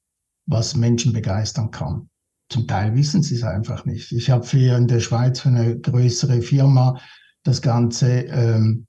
was 0.46 0.74
Menschen 0.74 1.12
begeistern 1.12 1.70
kann. 1.70 2.08
Zum 2.48 2.66
Teil 2.66 2.94
wissen 2.94 3.22
sie 3.22 3.34
es 3.34 3.42
einfach 3.42 3.84
nicht. 3.84 4.12
Ich 4.12 4.30
habe 4.30 4.44
für 4.44 4.76
in 4.76 4.86
der 4.86 5.00
Schweiz 5.00 5.40
für 5.40 5.48
eine 5.48 5.78
größere 5.78 6.40
Firma 6.40 6.98
das 7.42 7.60
Ganze 7.60 8.22
ähm, 8.22 8.85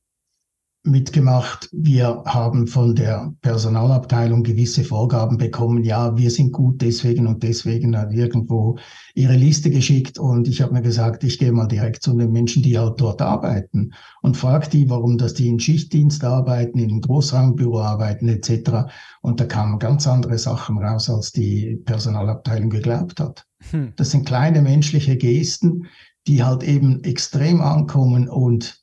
mitgemacht. 0.88 1.70
Wir 1.72 2.24
haben 2.26 2.68
von 2.68 2.96
der 2.96 3.34
Personalabteilung 3.42 4.44
gewisse 4.44 4.84
Vorgaben 4.84 5.38
bekommen. 5.38 5.84
Ja, 5.84 6.18
wir 6.18 6.32
sind 6.32 6.52
gut 6.52 6.82
deswegen 6.82 7.28
und 7.28 7.44
deswegen 7.44 7.98
hat 7.98 8.14
irgendwo 8.14 8.78
ihre 9.14 9.36
Liste 9.36 9.70
geschickt 9.70 10.18
und 10.18 10.48
ich 10.48 10.62
habe 10.62 10.74
mir 10.74 10.82
gesagt, 10.82 11.24
ich 11.24 11.38
gehe 11.38 11.52
mal 11.52 11.68
direkt 11.68 12.04
zu 12.04 12.16
den 12.16 12.32
Menschen, 12.32 12.64
die 12.64 12.78
halt 12.78 13.00
dort 13.00 13.22
arbeiten 13.22 13.94
und 14.22 14.38
frage 14.38 14.70
die, 14.70 14.90
warum 14.90 15.18
dass 15.18 15.34
die 15.34 15.48
in 15.48 15.60
Schichtdienst 15.60 16.24
arbeiten, 16.24 16.80
in 16.80 16.90
einem 16.90 17.02
Großraumbüro 17.02 17.82
arbeiten 17.82 18.28
etc. 18.30 18.90
Und 19.22 19.40
da 19.40 19.46
kamen 19.46 19.80
ganz 19.80 20.08
andere 20.08 20.38
Sachen 20.38 20.78
raus, 20.78 21.10
als 21.10 21.32
die 21.32 21.78
Personalabteilung 21.86 22.70
geglaubt 22.70 23.20
hat. 23.20 23.46
Hm. 23.72 23.94
Das 23.96 24.12
sind 24.12 24.26
kleine 24.26 24.62
menschliche 24.62 25.18
Gesten, 25.18 25.88
die 26.28 26.44
halt 26.44 26.64
eben 26.64 27.04
extrem 27.04 27.62
ankommen 27.62 28.28
und 28.28 28.82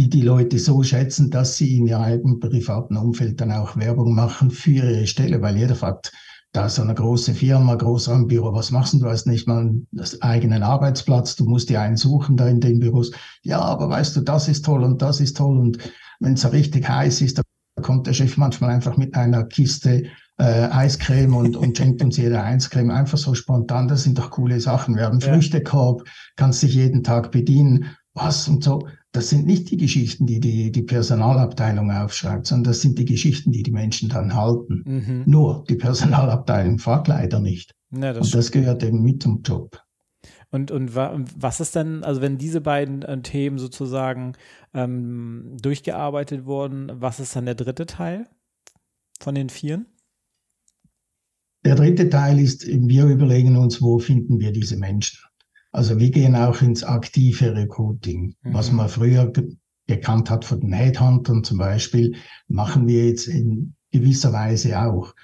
die 0.00 0.08
die 0.08 0.22
Leute 0.22 0.58
so 0.58 0.82
schätzen, 0.82 1.30
dass 1.30 1.58
sie 1.58 1.76
in 1.76 1.86
ihrem 1.86 2.00
eigenen 2.00 2.40
privaten 2.40 2.96
Umfeld 2.96 3.38
dann 3.38 3.52
auch 3.52 3.76
Werbung 3.76 4.14
machen 4.14 4.50
für 4.50 4.70
ihre 4.70 5.06
Stelle, 5.06 5.42
weil 5.42 5.58
jeder 5.58 5.74
fragt, 5.74 6.12
da 6.52 6.66
ist 6.66 6.76
so 6.76 6.82
eine 6.82 6.94
große 6.94 7.34
Firma, 7.34 7.74
Großraumbüro, 7.74 8.54
was 8.54 8.70
machst 8.70 8.94
du? 8.94 8.98
Du 8.98 9.06
hast 9.06 9.26
nicht 9.26 9.46
mal 9.46 9.58
einen 9.58 9.86
eigenen 10.20 10.62
Arbeitsplatz, 10.62 11.36
du 11.36 11.44
musst 11.44 11.68
dir 11.68 11.82
einen 11.82 11.98
suchen 11.98 12.38
da 12.38 12.48
in 12.48 12.60
den 12.60 12.80
Büros. 12.80 13.12
Ja, 13.42 13.60
aber 13.60 13.90
weißt 13.90 14.16
du, 14.16 14.22
das 14.22 14.48
ist 14.48 14.64
toll 14.64 14.82
und 14.82 15.02
das 15.02 15.20
ist 15.20 15.36
toll 15.36 15.58
und 15.58 15.78
wenn 16.18 16.32
es 16.32 16.40
so 16.40 16.48
richtig 16.48 16.88
heiß 16.88 17.20
ist, 17.20 17.38
da 17.38 17.42
kommt 17.82 18.06
der 18.06 18.14
Chef 18.14 18.38
manchmal 18.38 18.70
einfach 18.70 18.96
mit 18.96 19.14
einer 19.14 19.44
Kiste 19.44 20.04
äh, 20.38 20.68
Eiscreme 20.70 21.34
und, 21.34 21.56
und 21.56 21.76
schenkt 21.76 22.02
uns 22.02 22.16
jede 22.16 22.42
Eiscreme 22.42 22.90
einfach 22.90 23.18
so 23.18 23.34
spontan. 23.34 23.86
Das 23.86 24.04
sind 24.04 24.18
doch 24.18 24.30
coole 24.30 24.60
Sachen. 24.60 24.96
Wir 24.96 25.04
haben 25.04 25.20
ja. 25.20 25.32
Früchtekorb, 25.32 26.04
kannst 26.36 26.62
dich 26.62 26.74
jeden 26.74 27.04
Tag 27.04 27.30
bedienen. 27.30 27.96
Was 28.14 28.48
und 28.48 28.64
so 28.64 28.88
das 29.12 29.28
sind 29.28 29.46
nicht 29.46 29.70
die 29.70 29.76
Geschichten, 29.76 30.26
die 30.26 30.38
die, 30.38 30.70
die 30.70 30.82
Personalabteilung 30.82 31.90
aufschreibt, 31.90 32.46
sondern 32.46 32.72
das 32.72 32.80
sind 32.80 32.98
die 32.98 33.04
Geschichten, 33.04 33.50
die 33.50 33.62
die 33.62 33.72
Menschen 33.72 34.08
dann 34.08 34.34
halten. 34.34 34.84
Mhm. 34.86 35.22
Nur 35.26 35.64
die 35.68 35.74
Personalabteilung 35.74 36.78
fragt 36.78 37.08
leider 37.08 37.40
nicht. 37.40 37.74
Ja, 37.92 38.12
das 38.12 38.26
und 38.26 38.34
das 38.34 38.52
gehört 38.52 38.84
eben 38.84 39.02
mit 39.02 39.22
zum 39.22 39.42
Job. 39.42 39.82
Und, 40.52 40.70
und 40.70 40.94
was 40.94 41.60
ist 41.60 41.76
denn, 41.76 42.02
also 42.02 42.20
wenn 42.20 42.38
diese 42.38 42.60
beiden 42.60 43.02
äh, 43.02 43.22
Themen 43.22 43.58
sozusagen 43.58 44.32
ähm, 44.74 45.56
durchgearbeitet 45.60 46.44
wurden, 46.44 46.90
was 46.94 47.20
ist 47.20 47.36
dann 47.36 47.46
der 47.46 47.54
dritte 47.54 47.86
Teil 47.86 48.28
von 49.20 49.34
den 49.34 49.48
vieren? 49.48 49.86
Der 51.64 51.74
dritte 51.74 52.08
Teil 52.08 52.40
ist, 52.40 52.66
wir 52.66 53.06
überlegen 53.06 53.56
uns, 53.56 53.82
wo 53.82 53.98
finden 53.98 54.40
wir 54.40 54.50
diese 54.50 54.76
Menschen. 54.76 55.20
Also 55.72 55.98
wir 55.98 56.10
gehen 56.10 56.34
auch 56.34 56.62
ins 56.62 56.82
aktive 56.82 57.54
Recruiting, 57.54 58.34
mhm. 58.42 58.54
was 58.54 58.72
man 58.72 58.88
früher 58.88 59.32
gekannt 59.86 60.30
hat 60.30 60.44
von 60.44 60.60
den 60.60 60.72
Headhuntern 60.72 61.44
zum 61.44 61.58
Beispiel, 61.58 62.16
machen 62.48 62.86
wir 62.86 63.06
jetzt 63.06 63.26
in 63.26 63.74
gewisser 63.90 64.32
Weise 64.32 64.80
auch. 64.80 65.14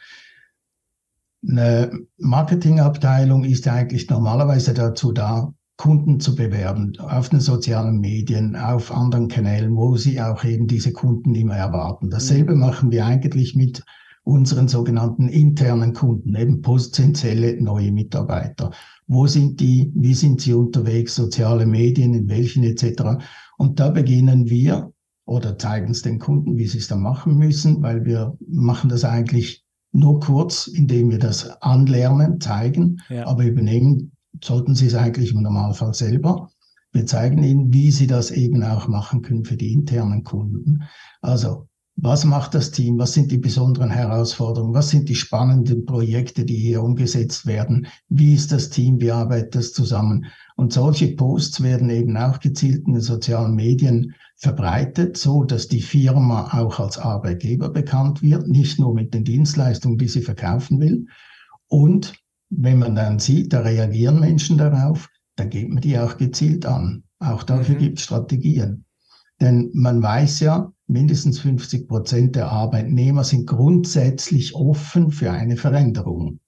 Eine 1.47 1.93
Marketingabteilung 2.19 3.45
ist 3.45 3.69
eigentlich 3.69 4.09
normalerweise 4.09 4.75
dazu 4.75 5.13
da, 5.13 5.53
Kunden 5.77 6.21
zu 6.21 6.35
bewerben 6.35 6.99
auf 6.99 7.29
den 7.29 7.41
sozialen 7.41 8.01
Medien, 8.01 8.57
auf 8.57 8.91
anderen 8.91 9.29
Kanälen, 9.29 9.77
wo 9.77 9.97
sie 9.97 10.21
auch 10.21 10.43
eben 10.43 10.67
diese 10.67 10.93
Kunden 10.93 11.35
immer 11.35 11.57
erwarten. 11.57 12.09
Dasselbe 12.09 12.55
mhm. 12.55 12.61
machen 12.61 12.91
wir 12.91 13.05
eigentlich 13.05 13.55
mit 13.55 13.85
unseren 14.27 14.67
sogenannten 14.67 15.29
internen 15.29 15.93
Kunden, 15.93 16.35
eben 16.35 16.61
potenzielle 16.61 17.63
neue 17.63 17.93
Mitarbeiter. 17.93 18.73
Wo 19.07 19.29
sind 19.29 19.61
die? 19.61 19.93
Wie 19.95 20.15
sind 20.15 20.41
sie 20.41 20.53
unterwegs? 20.53 21.15
Soziale 21.15 21.65
Medien, 21.65 22.13
in 22.13 22.29
welchen 22.29 22.65
etc. 22.65 23.25
Und 23.57 23.79
da 23.79 23.91
beginnen 23.91 24.51
wir 24.51 24.93
oder 25.27 25.57
zeigen 25.57 25.93
es 25.93 26.03
den 26.03 26.19
Kunden, 26.19 26.57
wie 26.57 26.67
sie 26.67 26.79
es 26.79 26.89
dann 26.89 27.03
machen 27.03 27.37
müssen, 27.39 27.83
weil 27.83 28.05
wir 28.05 28.37
machen 28.49 28.91
das 28.91 29.05
eigentlich 29.05 29.65
nur 29.93 30.19
kurz, 30.19 30.67
indem 30.67 31.11
wir 31.11 31.21
das 31.21 31.49
anlernen, 31.63 32.41
zeigen, 32.41 32.99
ja. 33.09 33.27
aber 33.29 33.45
übernehmen 33.45 34.11
sollten 34.43 34.75
sie 34.75 34.87
es 34.87 34.95
eigentlich 34.97 35.33
im 35.33 35.43
Normalfall 35.43 35.95
selber. 35.95 36.51
Wir 36.91 37.07
zeigen 37.07 37.45
ihnen, 37.45 37.73
wie 37.73 37.93
sie 37.93 38.09
das 38.09 38.33
eben 38.33 38.65
auch 38.65 38.89
machen 38.89 39.23
können 39.23 39.45
für 39.45 39.57
die 39.57 39.73
internen 39.73 40.25
Kunden. 40.25 40.83
Also 41.23 41.69
was 41.99 42.27
macht 42.27 42.55
das 42.55 42.73
Team? 42.73 42.99
Was 42.99 43.15
sind 43.15 43.33
die 43.33 43.39
besonderen 43.39 43.91
Herausforderungen? 43.91 44.75
Was 44.75 44.91
sind 44.91 45.09
die 45.09 45.15
spannenden 45.15 45.87
Projekte, 45.87 46.45
die 46.45 46.57
hier 46.57 46.83
umgesetzt 46.83 47.47
werden? 47.47 47.87
Wie 48.11 48.35
ist 48.35 48.53
das 48.53 48.69
Team? 48.69 49.01
Wie 49.01 49.11
arbeitet 49.11 49.55
das 49.55 49.73
zusammen? 49.73 50.27
Und 50.57 50.75
solche 50.75 51.17
Posts 51.17 51.63
werden 51.63 51.89
eben 51.89 52.15
auch 52.19 52.39
gezielt 52.41 52.87
in 52.87 52.93
den 52.93 53.03
sozialen 53.03 53.55
Medien 53.55 54.15
verbreitet, 54.37 55.17
so 55.17 55.45
dass 55.45 55.69
die 55.69 55.81
Firma 55.81 56.51
auch 56.53 56.79
als 56.79 56.99
Arbeitgeber 56.99 57.71
bekannt 57.71 58.23
wird, 58.23 58.47
nicht 58.47 58.79
nur 58.79 58.93
mit 58.93 59.15
den 59.15 59.25
Dienstleistungen, 59.25 59.97
die 59.97 60.09
sie 60.09 60.21
verkaufen 60.21 60.79
will. 60.81 61.07
Und 61.69 62.15
wenn 62.51 62.79
man 62.79 62.95
dann 62.95 63.19
sieht, 63.19 63.55
da 63.55 63.61
reagieren 63.61 64.21
Menschen 64.21 64.59
darauf, 64.59 65.09
dann 65.37 65.49
geht 65.49 65.71
man 65.71 65.81
die 65.81 65.99
auch 65.99 66.19
gezielt 66.19 66.67
an. 66.67 67.05
Auch 67.21 67.43
dafür 67.43 67.77
mhm. 67.77 67.81
gibt 67.81 67.99
es 67.99 68.05
Strategien. 68.05 68.85
Denn 69.41 69.71
man 69.73 70.03
weiß 70.03 70.41
ja, 70.41 70.73
mindestens 70.87 71.41
50 71.41 71.89
Prozent 71.89 72.37
der 72.37 72.51
Arbeitnehmer 72.51 73.25
sind 73.25 73.47
grundsätzlich 73.47 74.55
offen 74.55 75.11
für 75.11 75.31
eine 75.31 75.57
Veränderung. 75.57 76.41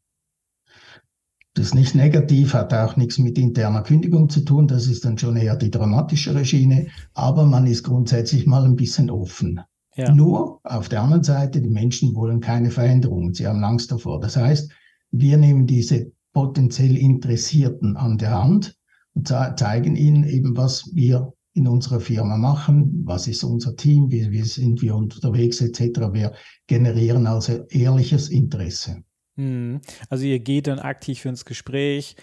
Das 1.54 1.66
ist 1.66 1.74
nicht 1.74 1.94
negativ, 1.96 2.54
hat 2.54 2.72
auch 2.72 2.96
nichts 2.96 3.18
mit 3.18 3.36
interner 3.36 3.82
Kündigung 3.82 4.28
zu 4.28 4.42
tun, 4.42 4.68
das 4.68 4.86
ist 4.86 5.04
dann 5.04 5.18
schon 5.18 5.36
eher 5.36 5.56
die 5.56 5.72
dramatischere 5.72 6.44
Schiene, 6.44 6.86
aber 7.14 7.46
man 7.46 7.66
ist 7.66 7.82
grundsätzlich 7.82 8.46
mal 8.46 8.64
ein 8.64 8.76
bisschen 8.76 9.10
offen. 9.10 9.60
Ja. 9.96 10.14
Nur 10.14 10.60
auf 10.62 10.88
der 10.88 11.02
anderen 11.02 11.24
Seite, 11.24 11.60
die 11.60 11.68
Menschen 11.68 12.14
wollen 12.14 12.40
keine 12.40 12.70
Veränderungen, 12.70 13.34
sie 13.34 13.48
haben 13.48 13.64
Angst 13.64 13.90
davor. 13.90 14.20
Das 14.20 14.36
heißt, 14.36 14.70
wir 15.10 15.36
nehmen 15.36 15.66
diese 15.66 16.12
potenziell 16.32 16.96
Interessierten 16.96 17.96
an 17.96 18.18
der 18.18 18.40
Hand 18.40 18.76
und 19.14 19.26
zeigen 19.26 19.96
ihnen 19.96 20.22
eben, 20.22 20.56
was 20.56 20.88
wir 20.94 21.32
in 21.58 21.66
unserer 21.66 22.00
Firma 22.00 22.36
machen, 22.36 23.02
was 23.04 23.26
ist 23.26 23.42
unser 23.42 23.76
Team, 23.76 24.10
wie, 24.10 24.30
wie 24.30 24.42
sind 24.42 24.80
wir 24.80 24.94
unterwegs 24.94 25.60
etc. 25.60 26.12
Wir 26.12 26.32
generieren 26.68 27.26
also 27.26 27.66
ehrliches 27.68 28.28
Interesse. 28.30 29.02
Hm. 29.36 29.80
Also 30.08 30.24
ihr 30.24 30.38
geht 30.38 30.68
dann 30.68 30.78
aktiv 30.78 31.24
ins 31.24 31.44
Gespräch, 31.44 32.16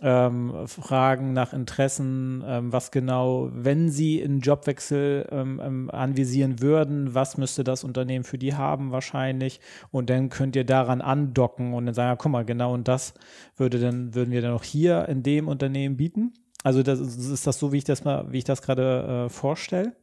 ähm, 0.00 0.66
fragen 0.66 1.32
nach 1.32 1.52
Interessen, 1.52 2.42
ähm, 2.44 2.72
was 2.72 2.90
genau, 2.90 3.50
wenn 3.52 3.88
Sie 3.88 4.22
einen 4.22 4.40
Jobwechsel 4.40 5.28
ähm, 5.30 5.60
ähm, 5.62 5.90
anvisieren 5.90 6.60
würden, 6.60 7.14
was 7.14 7.38
müsste 7.38 7.62
das 7.62 7.84
Unternehmen 7.84 8.24
für 8.24 8.38
die 8.38 8.54
haben 8.54 8.90
wahrscheinlich 8.90 9.60
und 9.92 10.10
dann 10.10 10.28
könnt 10.28 10.56
ihr 10.56 10.64
daran 10.64 11.00
andocken 11.00 11.72
und 11.72 11.86
dann 11.86 11.94
sagen, 11.94 12.08
ja, 12.10 12.16
guck 12.16 12.32
mal, 12.32 12.44
genau 12.44 12.74
und 12.74 12.88
das 12.88 13.14
würde 13.56 13.78
dann, 13.78 14.14
würden 14.14 14.32
wir 14.32 14.42
dann 14.42 14.54
auch 14.54 14.64
hier 14.64 15.08
in 15.08 15.22
dem 15.22 15.46
Unternehmen 15.46 15.96
bieten. 15.96 16.32
Also 16.62 16.82
das, 16.82 17.00
ist 17.00 17.46
das 17.46 17.58
so, 17.58 17.72
wie 17.72 17.78
ich 17.78 17.84
das 17.84 18.04
mal, 18.04 18.30
wie 18.30 18.38
ich 18.38 18.44
das 18.44 18.62
gerade 18.62 19.26
äh, 19.26 19.28
vorstelle? 19.28 19.96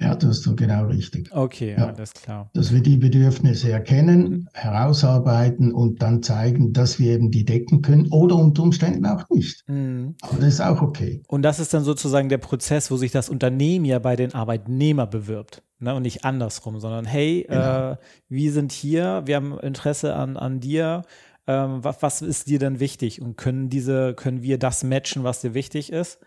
Ja, 0.00 0.14
das 0.14 0.38
ist 0.38 0.42
so 0.44 0.54
genau 0.54 0.86
richtig. 0.86 1.28
Okay, 1.32 1.74
ja, 1.76 1.86
alles 1.88 2.12
klar. 2.14 2.50
Dass 2.54 2.72
wir 2.72 2.80
die 2.80 2.96
Bedürfnisse 2.96 3.72
erkennen, 3.72 4.48
herausarbeiten 4.52 5.72
und 5.72 6.02
dann 6.02 6.22
zeigen, 6.22 6.72
dass 6.72 6.98
wir 6.98 7.12
eben 7.12 7.30
die 7.30 7.44
decken 7.44 7.82
können 7.82 8.06
oder 8.10 8.36
unter 8.36 8.62
Umständen 8.62 9.04
auch 9.06 9.28
nicht. 9.30 9.64
Mhm. 9.68 10.14
Aber 10.20 10.36
das 10.36 10.54
ist 10.54 10.60
auch 10.60 10.82
okay. 10.82 11.22
Und 11.26 11.42
das 11.42 11.58
ist 11.58 11.74
dann 11.74 11.82
sozusagen 11.82 12.28
der 12.28 12.38
Prozess, 12.38 12.90
wo 12.90 12.96
sich 12.96 13.10
das 13.10 13.28
Unternehmen 13.28 13.84
ja 13.84 13.98
bei 13.98 14.14
den 14.14 14.34
Arbeitnehmern 14.34 15.10
bewirbt. 15.10 15.62
Ne? 15.80 15.94
Und 15.94 16.02
nicht 16.02 16.24
andersrum, 16.24 16.78
sondern 16.78 17.04
hey, 17.04 17.46
genau. 17.48 17.92
äh, 17.92 17.96
wir 18.28 18.52
sind 18.52 18.72
hier, 18.72 19.22
wir 19.26 19.36
haben 19.36 19.58
Interesse 19.58 20.14
an, 20.14 20.36
an 20.36 20.60
dir 20.60 21.02
ähm, 21.48 21.82
was, 21.82 22.02
was, 22.02 22.22
ist 22.22 22.48
dir 22.48 22.60
denn 22.60 22.78
wichtig 22.78 23.20
und 23.22 23.36
können 23.36 23.70
diese, 23.70 24.14
können 24.14 24.42
wir 24.42 24.58
das 24.58 24.84
matchen, 24.84 25.24
was 25.24 25.40
dir 25.40 25.54
wichtig 25.54 25.90
ist? 25.90 26.20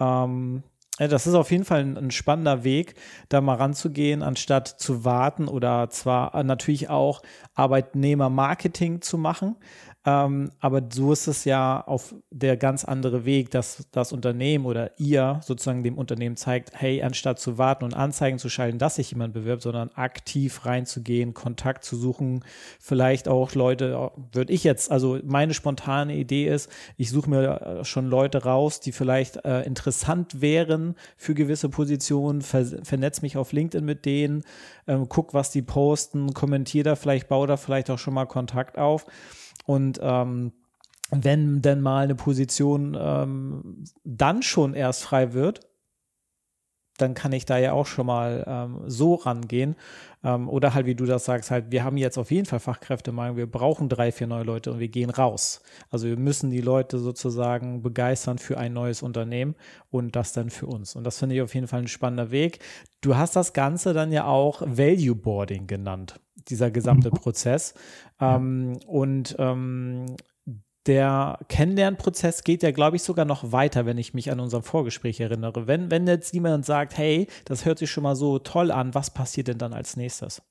Ähm, 0.00 0.64
ja, 0.98 1.08
das 1.08 1.26
ist 1.26 1.34
auf 1.34 1.50
jeden 1.50 1.64
Fall 1.64 1.80
ein, 1.80 1.96
ein, 1.96 2.10
spannender 2.10 2.64
Weg, 2.64 2.94
da 3.28 3.40
mal 3.40 3.54
ranzugehen, 3.54 4.22
anstatt 4.22 4.66
zu 4.66 5.04
warten 5.04 5.46
oder 5.46 5.88
zwar 5.90 6.42
natürlich 6.42 6.88
auch 6.88 7.22
Arbeitnehmermarketing 7.54 9.02
zu 9.02 9.18
machen, 9.18 9.56
ähm, 10.06 10.52
aber 10.60 10.82
so 10.88 11.12
ist 11.12 11.26
es 11.26 11.44
ja 11.44 11.80
auf 11.84 12.14
der 12.30 12.56
ganz 12.56 12.84
andere 12.84 13.24
Weg, 13.24 13.50
dass 13.50 13.88
das 13.90 14.12
Unternehmen 14.12 14.64
oder 14.64 14.92
ihr 15.00 15.40
sozusagen 15.42 15.82
dem 15.82 15.98
Unternehmen 15.98 16.36
zeigt, 16.36 16.70
hey, 16.74 17.02
anstatt 17.02 17.40
zu 17.40 17.58
warten 17.58 17.82
und 17.84 17.92
Anzeigen 17.92 18.38
zu 18.38 18.48
schalten, 18.48 18.78
dass 18.78 18.94
sich 18.94 19.10
jemand 19.10 19.34
bewirbt, 19.34 19.62
sondern 19.62 19.90
aktiv 19.96 20.64
reinzugehen, 20.64 21.34
Kontakt 21.34 21.82
zu 21.82 21.96
suchen, 21.96 22.44
vielleicht 22.78 23.26
auch 23.26 23.56
Leute, 23.56 24.12
würde 24.30 24.52
ich 24.52 24.62
jetzt, 24.62 24.92
also 24.92 25.18
meine 25.24 25.54
spontane 25.54 26.14
Idee 26.14 26.46
ist, 26.46 26.70
ich 26.96 27.10
suche 27.10 27.28
mir 27.28 27.60
äh, 27.60 27.84
schon 27.84 28.06
Leute 28.06 28.44
raus, 28.44 28.78
die 28.78 28.92
vielleicht 28.92 29.44
äh, 29.44 29.62
interessant 29.62 30.40
wären 30.40 30.94
für 31.16 31.34
gewisse 31.34 31.68
Positionen, 31.68 32.42
ver 32.42 32.64
vernetze 32.84 33.22
mich 33.22 33.36
auf 33.36 33.50
LinkedIn 33.50 33.84
mit 33.84 34.04
denen, 34.04 34.44
ähm, 34.86 35.08
guck, 35.08 35.34
was 35.34 35.50
die 35.50 35.62
posten, 35.62 36.32
kommentiere 36.32 36.84
da 36.84 36.94
vielleicht, 36.94 37.26
baue 37.26 37.48
da 37.48 37.56
vielleicht 37.56 37.90
auch 37.90 37.98
schon 37.98 38.14
mal 38.14 38.26
Kontakt 38.26 38.78
auf 38.78 39.04
und 39.66 39.98
ähm, 40.02 40.52
wenn 41.10 41.62
denn 41.62 41.80
mal 41.80 42.04
eine 42.04 42.14
Position 42.14 42.96
ähm, 42.98 43.84
dann 44.04 44.42
schon 44.42 44.74
erst 44.74 45.04
frei 45.04 45.32
wird, 45.32 45.60
dann 46.96 47.14
kann 47.14 47.32
ich 47.32 47.44
da 47.44 47.58
ja 47.58 47.72
auch 47.72 47.86
schon 47.86 48.06
mal 48.06 48.44
ähm, 48.46 48.80
so 48.86 49.14
rangehen. 49.14 49.76
Ähm, 50.24 50.48
oder 50.48 50.74
halt, 50.74 50.86
wie 50.86 50.94
du 50.94 51.06
das 51.06 51.24
sagst, 51.24 51.50
halt, 51.50 51.70
wir 51.70 51.84
haben 51.84 51.96
jetzt 51.96 52.18
auf 52.18 52.30
jeden 52.30 52.46
Fall 52.46 52.58
Fachkräftemangel, 52.58 53.36
wir 53.36 53.46
brauchen 53.46 53.88
drei, 53.88 54.10
vier 54.12 54.26
neue 54.26 54.44
Leute 54.44 54.72
und 54.72 54.80
wir 54.80 54.88
gehen 54.88 55.10
raus. 55.10 55.62
Also 55.90 56.08
wir 56.08 56.16
müssen 56.16 56.50
die 56.50 56.60
Leute 56.60 56.98
sozusagen 56.98 57.82
begeistern 57.82 58.38
für 58.38 58.58
ein 58.58 58.72
neues 58.72 59.02
Unternehmen 59.02 59.54
und 59.90 60.16
das 60.16 60.32
dann 60.32 60.50
für 60.50 60.66
uns. 60.66 60.96
Und 60.96 61.04
das 61.04 61.18
finde 61.18 61.36
ich 61.36 61.42
auf 61.42 61.54
jeden 61.54 61.68
Fall 61.68 61.80
ein 61.80 61.88
spannender 61.88 62.30
Weg. 62.30 62.60
Du 63.00 63.16
hast 63.16 63.36
das 63.36 63.52
Ganze 63.52 63.92
dann 63.92 64.10
ja 64.10 64.24
auch 64.24 64.62
Value 64.62 65.14
Boarding 65.14 65.66
genannt, 65.66 66.18
dieser 66.48 66.70
gesamte 66.70 67.10
mhm. 67.10 67.14
Prozess. 67.14 67.74
Ähm, 68.20 68.78
und 68.86 69.36
ähm, 69.38 70.06
der 70.86 71.38
Kennenlernprozess 71.48 72.44
geht 72.44 72.62
ja, 72.62 72.70
glaube 72.70 72.96
ich, 72.96 73.02
sogar 73.02 73.24
noch 73.24 73.52
weiter, 73.52 73.86
wenn 73.86 73.98
ich 73.98 74.14
mich 74.14 74.30
an 74.30 74.40
unser 74.40 74.62
Vorgespräch 74.62 75.20
erinnere. 75.20 75.66
Wenn, 75.66 75.90
wenn 75.90 76.06
jetzt 76.06 76.32
jemand 76.32 76.64
sagt, 76.64 76.96
hey, 76.96 77.26
das 77.44 77.64
hört 77.64 77.78
sich 77.78 77.90
schon 77.90 78.04
mal 78.04 78.16
so 78.16 78.38
toll 78.38 78.70
an, 78.70 78.94
was 78.94 79.10
passiert 79.12 79.48
denn 79.48 79.58
dann 79.58 79.72
als 79.72 79.96
nächstes? 79.96 80.42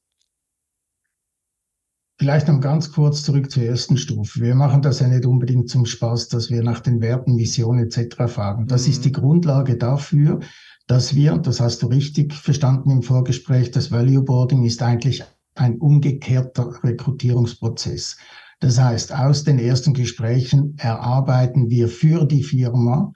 Vielleicht 2.18 2.48
noch 2.48 2.62
ganz 2.62 2.94
kurz 2.94 3.24
zurück 3.24 3.52
zur 3.52 3.64
ersten 3.64 3.98
Stufe. 3.98 4.40
Wir 4.40 4.56
machen 4.56 4.82
das 4.82 5.02
ja 5.02 5.08
nicht 5.08 5.26
unbedingt 5.26 5.70
zum 5.70 5.86
Spaß, 5.86 6.30
dass 6.30 6.50
wir 6.50 6.64
nach 6.64 6.80
den 6.80 7.02
Werten, 7.02 7.38
Visionen 7.38 7.86
etc. 7.86 8.28
fragen. 8.28 8.68
Das 8.68 8.86
mhm. 8.86 8.92
ist 8.92 9.06
die 9.06 9.12
Grundlage 9.12 9.76
dafür, 9.76 10.40
dass 10.88 11.16
wir, 11.16 11.38
das 11.38 11.60
hast 11.60 11.82
du 11.82 11.88
richtig 11.88 12.34
verstanden 12.34 12.92
im 12.92 13.02
Vorgespräch, 13.02 13.72
das 13.72 13.92
Value 13.92 14.22
Boarding 14.22 14.64
ist 14.64 14.82
eigentlich 14.82 15.24
ein 15.56 15.78
umgekehrter 15.80 16.84
Rekrutierungsprozess. 16.84 18.18
Das 18.60 18.80
heißt, 18.80 19.14
aus 19.14 19.44
den 19.44 19.60
ersten 19.60 19.94
Gesprächen 19.94 20.76
erarbeiten 20.78 21.70
wir 21.70 21.88
für 21.88 22.26
die 22.26 22.44
Firma 22.44 23.14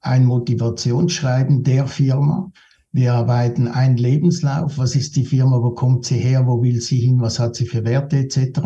ein 0.00 0.24
Motivationsschreiben 0.24 1.62
der 1.62 1.86
Firma. 1.86 2.50
Wir 2.92 3.14
arbeiten 3.14 3.68
einen 3.68 3.96
Lebenslauf. 3.96 4.78
Was 4.78 4.96
ist 4.96 5.14
die 5.16 5.24
Firma? 5.24 5.62
Wo 5.62 5.70
kommt 5.70 6.04
sie 6.04 6.18
her? 6.18 6.46
Wo 6.46 6.62
will 6.62 6.80
sie 6.80 6.98
hin? 6.98 7.20
Was 7.20 7.38
hat 7.38 7.54
sie 7.54 7.66
für 7.66 7.84
Werte 7.84 8.18
etc. 8.18 8.60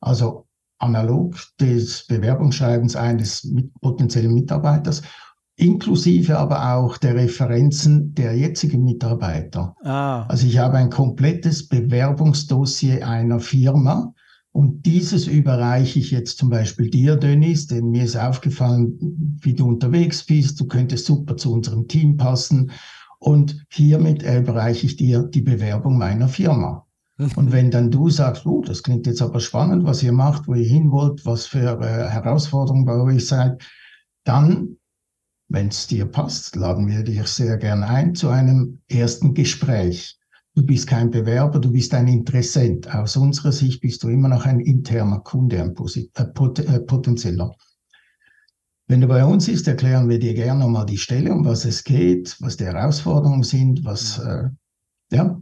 Also 0.00 0.46
analog 0.78 1.36
des 1.60 2.06
Bewerbungsschreibens 2.06 2.96
eines 2.96 3.50
potenziellen 3.80 4.34
Mitarbeiters, 4.34 5.02
inklusive 5.56 6.38
aber 6.38 6.74
auch 6.74 6.98
der 6.98 7.14
Referenzen 7.14 8.14
der 8.14 8.36
jetzigen 8.36 8.84
Mitarbeiter. 8.84 9.74
Ah. 9.82 10.26
Also 10.26 10.46
ich 10.46 10.58
habe 10.58 10.76
ein 10.76 10.90
komplettes 10.90 11.68
Bewerbungsdossier 11.68 13.06
einer 13.06 13.40
Firma 13.40 14.12
und 14.56 14.86
dieses 14.86 15.26
überreiche 15.26 15.98
ich 15.98 16.10
jetzt 16.10 16.38
zum 16.38 16.48
Beispiel 16.48 16.88
dir, 16.88 17.16
Dennis, 17.16 17.66
denn 17.66 17.90
mir 17.90 18.04
ist 18.04 18.16
aufgefallen, 18.16 19.36
wie 19.42 19.52
du 19.52 19.68
unterwegs 19.68 20.24
bist. 20.24 20.58
Du 20.58 20.66
könntest 20.66 21.04
super 21.04 21.36
zu 21.36 21.52
unserem 21.52 21.86
Team 21.88 22.16
passen. 22.16 22.70
Und 23.18 23.66
hiermit 23.68 24.22
überreiche 24.22 24.86
ich 24.86 24.96
dir 24.96 25.24
die 25.24 25.42
Bewerbung 25.42 25.98
meiner 25.98 26.28
Firma. 26.28 26.86
Und 27.36 27.52
wenn 27.52 27.70
dann 27.70 27.90
du 27.90 28.08
sagst, 28.08 28.46
oh, 28.46 28.62
das 28.62 28.82
klingt 28.82 29.06
jetzt 29.06 29.20
aber 29.20 29.40
spannend, 29.40 29.84
was 29.84 30.02
ihr 30.02 30.12
macht, 30.12 30.48
wo 30.48 30.54
ihr 30.54 30.66
hin 30.66 30.90
wollt, 30.90 31.26
was 31.26 31.44
für 31.44 31.78
äh, 31.78 32.08
Herausforderungen 32.08 32.86
bei 32.86 32.98
euch 32.98 33.26
seid, 33.26 33.62
dann, 34.24 34.78
wenn 35.48 35.68
es 35.68 35.86
dir 35.86 36.06
passt, 36.06 36.56
laden 36.56 36.88
wir 36.88 37.02
dich 37.02 37.22
sehr 37.26 37.58
gerne 37.58 37.86
ein 37.86 38.14
zu 38.14 38.30
einem 38.30 38.78
ersten 38.88 39.34
Gespräch. 39.34 40.18
Du 40.56 40.64
bist 40.64 40.86
kein 40.86 41.10
Bewerber, 41.10 41.58
du 41.58 41.70
bist 41.70 41.92
ein 41.92 42.08
Interessent. 42.08 42.90
Aus 42.90 43.18
unserer 43.18 43.52
Sicht 43.52 43.82
bist 43.82 44.02
du 44.02 44.08
immer 44.08 44.28
noch 44.28 44.46
ein 44.46 44.58
interner 44.58 45.20
Kunde, 45.20 45.62
ein 45.62 45.74
äh, 45.76 46.62
äh, 46.62 46.80
potenzieller. 46.80 47.54
Wenn 48.88 49.02
du 49.02 49.06
bei 49.06 49.22
uns 49.22 49.44
bist, 49.44 49.68
erklären 49.68 50.08
wir 50.08 50.18
dir 50.18 50.32
gerne 50.32 50.60
nochmal 50.60 50.86
die 50.86 50.96
Stelle, 50.96 51.34
um 51.34 51.44
was 51.44 51.66
es 51.66 51.84
geht, 51.84 52.38
was 52.40 52.56
die 52.56 52.64
Herausforderungen 52.64 53.42
sind, 53.42 53.84
was, 53.84 54.18
äh, 54.18 54.48
ja, 55.12 55.38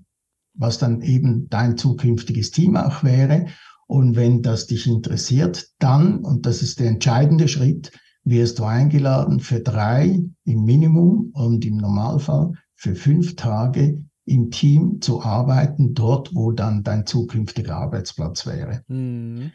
was 0.55 0.79
dann 0.79 1.01
eben 1.01 1.49
dein 1.49 1.79
zukünftiges 1.79 2.51
Team 2.51 2.77
auch 2.77 3.05
wäre. 3.05 3.47
Und 3.87 4.17
wenn 4.17 4.43
das 4.43 4.67
dich 4.67 4.89
interessiert, 4.89 5.69
dann, 5.79 6.25
und 6.25 6.45
das 6.45 6.61
ist 6.61 6.81
der 6.81 6.89
entscheidende 6.89 7.47
Schritt, 7.47 7.93
wirst 8.25 8.59
du 8.59 8.65
eingeladen 8.65 9.39
für 9.39 9.61
drei 9.61 10.25
im 10.45 10.65
Minimum 10.65 11.31
und 11.35 11.65
im 11.65 11.77
Normalfall 11.77 12.55
für 12.75 12.97
fünf 12.97 13.37
Tage 13.37 14.03
im 14.27 14.51
Team 14.51 15.01
zu 15.01 15.23
arbeiten, 15.23 15.95
dort, 15.95 16.35
wo 16.35 16.53
dann 16.53 16.83
dein 16.83 17.07
zukünftiger 17.07 17.77
Arbeitsplatz 17.77 18.47
wäre. 18.47 18.83
Mhm. 18.89 19.53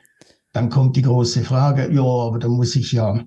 Dann 0.54 0.70
kommt 0.70 0.96
die 0.96 1.02
große 1.02 1.44
Frage, 1.44 1.92
ja, 1.92 2.02
aber 2.02 2.40
da 2.40 2.48
muss 2.48 2.76
ich 2.76 2.92
ja 2.92 3.24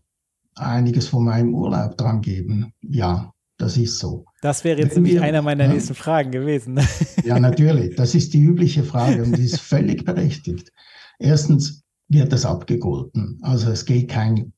einiges 0.54 1.08
von 1.08 1.24
meinem 1.24 1.54
Urlaub 1.54 1.96
dran 1.96 2.20
geben. 2.20 2.72
Ja, 2.82 3.32
das 3.58 3.76
ist 3.76 3.98
so. 3.98 4.24
Das 4.40 4.64
wäre 4.64 4.80
jetzt 4.80 4.96
nämlich 4.96 5.20
einer 5.20 5.42
meiner 5.42 5.64
ja, 5.64 5.72
nächsten 5.72 5.94
Fragen 5.94 6.30
gewesen. 6.30 6.80
ja, 7.24 7.38
natürlich. 7.38 7.96
Das 7.96 8.14
ist 8.14 8.34
die 8.34 8.42
übliche 8.42 8.82
Frage 8.82 9.22
und 9.22 9.36
die 9.36 9.44
ist 9.44 9.60
völlig 9.60 10.04
berechtigt. 10.04 10.72
Erstens 11.18 11.82
wird 12.08 12.32
das 12.32 12.44
abgegolten. 12.44 13.38
Also 13.42 13.70
es 13.70 13.84
geht 13.84 14.10
kein, 14.10 14.52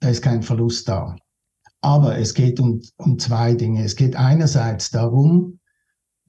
da 0.00 0.08
ist 0.08 0.22
kein 0.22 0.42
Verlust 0.42 0.88
da. 0.88 1.16
Aber 1.82 2.16
es 2.18 2.34
geht 2.34 2.58
um, 2.60 2.80
um 2.96 3.18
zwei 3.18 3.54
Dinge. 3.54 3.84
Es 3.84 3.96
geht 3.96 4.16
einerseits 4.16 4.90
darum, 4.90 5.58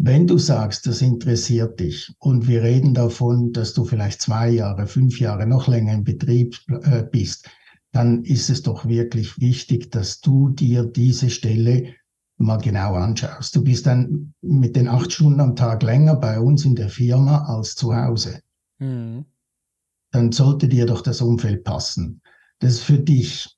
wenn 0.06 0.28
du 0.28 0.38
sagst, 0.38 0.86
das 0.86 1.02
interessiert 1.02 1.80
dich 1.80 2.14
und 2.20 2.46
wir 2.46 2.62
reden 2.62 2.94
davon, 2.94 3.54
dass 3.54 3.74
du 3.74 3.86
vielleicht 3.86 4.22
zwei 4.22 4.50
Jahre, 4.50 4.86
fünf 4.86 5.18
Jahre, 5.18 5.48
noch 5.48 5.70
länger 5.70 5.94
im 5.94 6.04
Betrieb 6.04 6.58
äh, 6.68 7.04
bist, 7.04 7.50
dann 7.94 8.26
ist 8.26 8.50
es 8.50 8.64
doch 8.64 8.86
wirklich 8.86 9.40
wichtig, 9.40 9.92
dass 9.92 10.20
du 10.20 10.50
dir 10.50 10.84
diese 10.84 11.30
Stelle 11.30 11.94
mal 12.36 12.58
genau 12.58 12.96
anschaust. 12.96 13.56
Du 13.56 13.64
bist 13.64 13.86
dann 13.86 14.34
mit 14.42 14.76
den 14.76 14.90
acht 14.90 15.14
Stunden 15.14 15.40
am 15.40 15.56
Tag 15.56 15.84
länger 15.84 16.18
bei 16.18 16.38
uns 16.38 16.66
in 16.66 16.76
der 16.76 16.90
Firma 16.90 17.46
als 17.46 17.76
zu 17.76 17.96
Hause. 17.96 18.42
Mhm. 18.80 19.24
Dann 20.12 20.34
sollte 20.34 20.68
dir 20.68 20.86
doch 20.86 21.00
das 21.00 21.22
Umfeld 21.22 21.64
passen. 21.64 22.22
Das 22.60 22.74
ist 22.74 22.84
für 22.84 23.00
dich. 23.00 23.58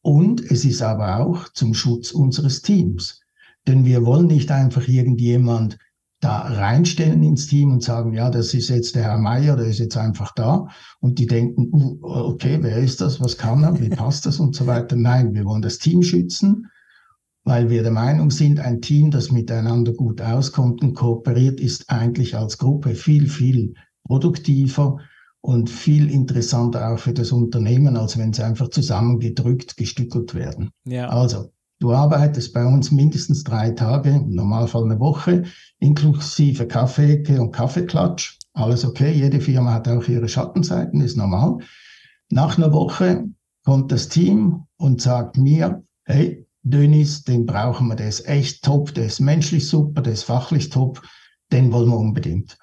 Und 0.00 0.40
es 0.40 0.64
ist 0.64 0.80
aber 0.80 1.18
auch 1.18 1.50
zum 1.50 1.74
Schutz 1.74 2.12
unseres 2.12 2.62
Teams. 2.62 3.21
Denn 3.66 3.84
wir 3.84 4.04
wollen 4.04 4.26
nicht 4.26 4.50
einfach 4.50 4.88
irgendjemand 4.88 5.78
da 6.22 6.38
reinstellen 6.42 7.22
ins 7.24 7.48
Team 7.48 7.72
und 7.72 7.82
sagen, 7.82 8.12
ja, 8.12 8.30
das 8.30 8.54
ist 8.54 8.68
jetzt 8.68 8.94
der 8.94 9.02
Herr 9.02 9.18
Meier, 9.18 9.56
der 9.56 9.66
ist 9.66 9.80
jetzt 9.80 9.96
einfach 9.96 10.32
da. 10.34 10.68
Und 11.00 11.18
die 11.18 11.26
denken, 11.26 11.70
uh, 11.72 11.98
okay, 12.04 12.58
wer 12.60 12.76
ist 12.76 13.00
das? 13.00 13.20
Was 13.20 13.36
kann 13.36 13.64
er? 13.64 13.78
Wie 13.80 13.88
passt 13.88 14.24
das? 14.24 14.38
Und 14.38 14.54
so 14.54 14.66
weiter. 14.68 14.94
Nein, 14.94 15.34
wir 15.34 15.44
wollen 15.44 15.62
das 15.62 15.78
Team 15.78 16.02
schützen, 16.02 16.68
weil 17.42 17.70
wir 17.70 17.82
der 17.82 17.90
Meinung 17.90 18.30
sind, 18.30 18.60
ein 18.60 18.80
Team, 18.80 19.10
das 19.10 19.32
miteinander 19.32 19.92
gut 19.92 20.20
auskommt 20.20 20.80
und 20.82 20.94
kooperiert, 20.94 21.60
ist 21.60 21.90
eigentlich 21.90 22.36
als 22.36 22.56
Gruppe 22.56 22.94
viel, 22.94 23.28
viel 23.28 23.74
produktiver 24.04 24.98
und 25.40 25.70
viel 25.70 26.08
interessanter 26.08 26.92
auch 26.92 27.00
für 27.00 27.12
das 27.12 27.32
Unternehmen, 27.32 27.96
als 27.96 28.16
wenn 28.16 28.32
sie 28.32 28.44
einfach 28.44 28.68
zusammengedrückt, 28.68 29.76
gestückelt 29.76 30.34
werden. 30.34 30.70
Ja. 30.84 31.08
Also, 31.08 31.50
Du 31.82 31.92
arbeitest 31.92 32.54
bei 32.54 32.64
uns 32.64 32.92
mindestens 32.92 33.42
drei 33.42 33.72
Tage, 33.72 34.10
im 34.10 34.36
Normalfall 34.36 34.84
eine 34.84 35.00
Woche, 35.00 35.42
inklusive 35.80 36.68
Kaffeeecke 36.68 37.42
und 37.42 37.50
Kaffeeklatsch. 37.50 38.38
Alles 38.52 38.84
okay. 38.84 39.10
Jede 39.10 39.40
Firma 39.40 39.74
hat 39.74 39.88
auch 39.88 40.06
ihre 40.06 40.28
Schattenseiten, 40.28 41.00
ist 41.00 41.16
normal. 41.16 41.58
Nach 42.30 42.56
einer 42.56 42.72
Woche 42.72 43.24
kommt 43.64 43.90
das 43.90 44.08
Team 44.08 44.62
und 44.76 45.02
sagt 45.02 45.38
mir, 45.38 45.82
hey, 46.04 46.46
Dönis, 46.62 47.24
den 47.24 47.46
brauchen 47.46 47.88
wir, 47.88 47.96
der 47.96 48.10
ist 48.10 48.28
echt 48.28 48.62
top, 48.62 48.94
der 48.94 49.06
ist 49.06 49.18
menschlich 49.18 49.68
super, 49.68 50.02
der 50.02 50.12
ist 50.12 50.22
fachlich 50.22 50.70
top, 50.70 51.02
den 51.50 51.72
wollen 51.72 51.88
wir 51.88 51.98
unbedingt. 51.98 52.58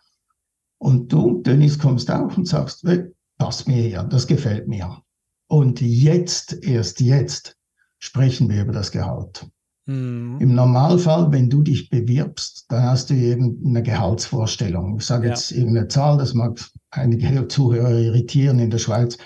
Und 0.78 1.12
du, 1.12 1.42
Dönis, 1.42 1.78
kommst 1.78 2.10
auch 2.10 2.38
und 2.38 2.48
sagst, 2.48 2.84
hey, 2.86 3.04
passt 3.38 3.68
mir 3.68 3.82
hier, 3.84 4.04
das 4.04 4.28
gefällt 4.28 4.70
mir. 4.70 5.04
Und 5.50 5.82
jetzt, 5.82 6.64
erst 6.64 7.02
jetzt, 7.02 7.59
sprechen 8.00 8.50
wir 8.50 8.64
über 8.64 8.74
das 8.74 8.92
Gehalt. 8.92 9.48
Mhm. 9.86 10.38
Im 10.40 10.56
Normalfall, 10.56 11.32
wenn 11.32 11.50
du 11.50 11.64
dich 11.64 11.90
bewirbst, 11.90 12.66
dann 12.70 12.84
hast 12.84 13.10
du 13.10 13.16
irgendeine 13.16 13.84
Gehaltsvorstellung. 13.84 14.98
Ich 14.98 15.06
sage 15.06 15.28
ja. 15.28 15.34
jetzt 15.34 15.52
irgendeine 15.52 15.88
Zahl, 15.88 16.18
das 16.18 16.34
mag 16.34 16.60
einige 16.92 17.48
Zuhörer 17.48 17.98
irritieren 17.98 18.60
in 18.60 18.70
der 18.70 18.78
Schweiz. 18.78 19.18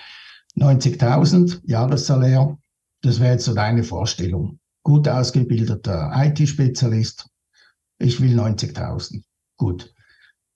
90.000 0.58 1.62
Jahressalär, 1.66 2.58
das 3.02 3.20
wäre 3.20 3.34
jetzt 3.34 3.46
so 3.46 3.54
deine 3.54 3.84
Vorstellung. 3.84 4.60
Gut 4.84 5.08
ausgebildeter 5.08 6.12
IT-Spezialist, 6.16 7.28
ich 8.00 8.22
will 8.22 8.40
90.000. 8.40 9.22
Gut. 9.58 9.94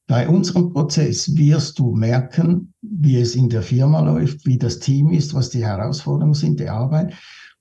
Bei 0.08 0.30
unserem 0.30 0.72
Prozess 0.72 1.36
wirst 1.36 1.80
du 1.80 1.94
merken, 1.94 2.74
wie 2.82 3.20
es 3.20 3.36
in 3.36 3.50
der 3.50 3.62
Firma 3.62 4.00
läuft, 4.00 4.46
wie 4.46 4.58
das 4.58 4.80
Team 4.80 5.12
ist, 5.12 5.34
was 5.34 5.50
die 5.50 5.66
Herausforderungen 5.66 6.34
sind, 6.34 6.62
die 6.62 6.70
Arbeit. 6.70 7.14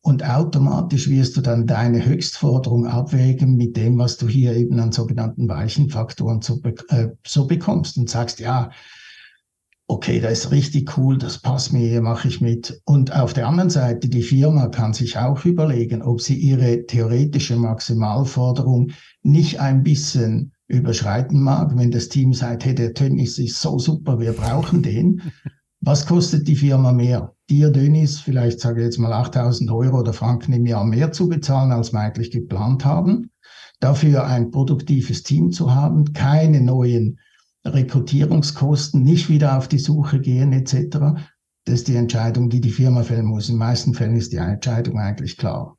Und 0.07 0.23
automatisch 0.23 1.11
wirst 1.11 1.37
du 1.37 1.41
dann 1.41 1.67
deine 1.67 2.07
Höchstforderung 2.07 2.87
abwägen 2.87 3.57
mit 3.57 3.77
dem, 3.77 3.99
was 3.99 4.17
du 4.17 4.29
hier 4.29 4.55
eben 4.55 4.79
an 4.79 4.93
sogenannten 4.93 5.49
weichen 5.49 5.91
Faktoren 5.91 6.41
so, 6.43 6.61
äh, 6.91 7.09
so 7.27 7.49
bekommst 7.49 7.99
und 7.99 8.09
sagst, 8.09 8.39
ja, 8.39 8.71
okay, 9.89 10.21
das 10.21 10.45
ist 10.45 10.51
richtig 10.53 10.97
cool, 10.97 11.19
das 11.19 11.41
passt 11.41 11.73
mir, 11.73 11.89
hier 11.89 12.03
mache 12.03 12.29
ich 12.29 12.41
mit. 12.41 12.81
Und 12.85 13.17
auf 13.17 13.33
der 13.33 13.49
anderen 13.49 13.69
Seite, 13.69 14.09
die 14.09 14.23
Firma 14.23 14.69
kann 14.69 14.93
sich 14.93 15.19
auch 15.19 15.45
überlegen, 15.45 16.03
ob 16.03 16.21
sie 16.21 16.37
ihre 16.37 16.87
theoretische 16.87 17.57
Maximalforderung 17.57 18.93
nicht 19.25 19.59
ein 19.59 19.83
bisschen 19.83 20.53
überschreiten 20.69 21.41
mag, 21.41 21.77
wenn 21.77 21.91
das 21.91 22.11
Team 22.11 22.33
sagt, 22.33 22.65
hey, 22.65 22.77
der 22.77 22.95
Tönnies 22.95 23.41
ist 23.41 23.61
so 23.61 23.81
super, 23.81 24.21
wir 24.21 24.35
brauchen 24.35 24.85
den. 24.85 25.33
Was 25.81 26.07
kostet 26.07 26.47
die 26.47 26.55
Firma 26.55 26.93
mehr? 26.93 27.36
Dir, 27.49 27.71
Dönis, 27.71 28.19
vielleicht 28.19 28.61
sage 28.61 28.81
ich 28.81 28.87
jetzt 28.87 28.99
mal 28.99 29.13
8000 29.13 29.71
Euro 29.71 30.01
oder 30.01 30.13
Franken 30.13 30.53
im 30.53 30.67
Jahr 30.67 30.85
mehr 30.85 31.13
zu 31.13 31.29
bezahlen, 31.29 31.71
als 31.71 31.93
wir 31.93 32.01
eigentlich 32.01 32.33
geplant 32.33 32.85
haben. 32.85 33.31
Dafür 33.79 34.27
ein 34.27 34.51
produktives 34.51 35.23
Team 35.23 35.53
zu 35.53 35.75
haben, 35.75 36.13
keine 36.13 36.61
neuen 36.61 37.21
Rekrutierungskosten, 37.65 39.03
nicht 39.03 39.29
wieder 39.29 39.59
auf 39.59 39.69
die 39.69 39.79
Suche 39.79 40.21
gehen 40.21 40.53
etc. 40.53 40.99
Das 41.65 41.75
ist 41.75 41.89
die 41.89 41.97
Entscheidung, 41.97 42.49
die 42.49 42.61
die 42.61 42.71
Firma 42.71 43.03
fällen 43.03 43.27
muss. 43.27 43.49
In 43.49 43.55
den 43.55 43.59
meisten 43.61 43.95
Fällen 43.95 44.17
ist 44.17 44.33
die 44.33 44.37
Entscheidung 44.37 44.99
eigentlich 44.99 45.37
klar. 45.37 45.77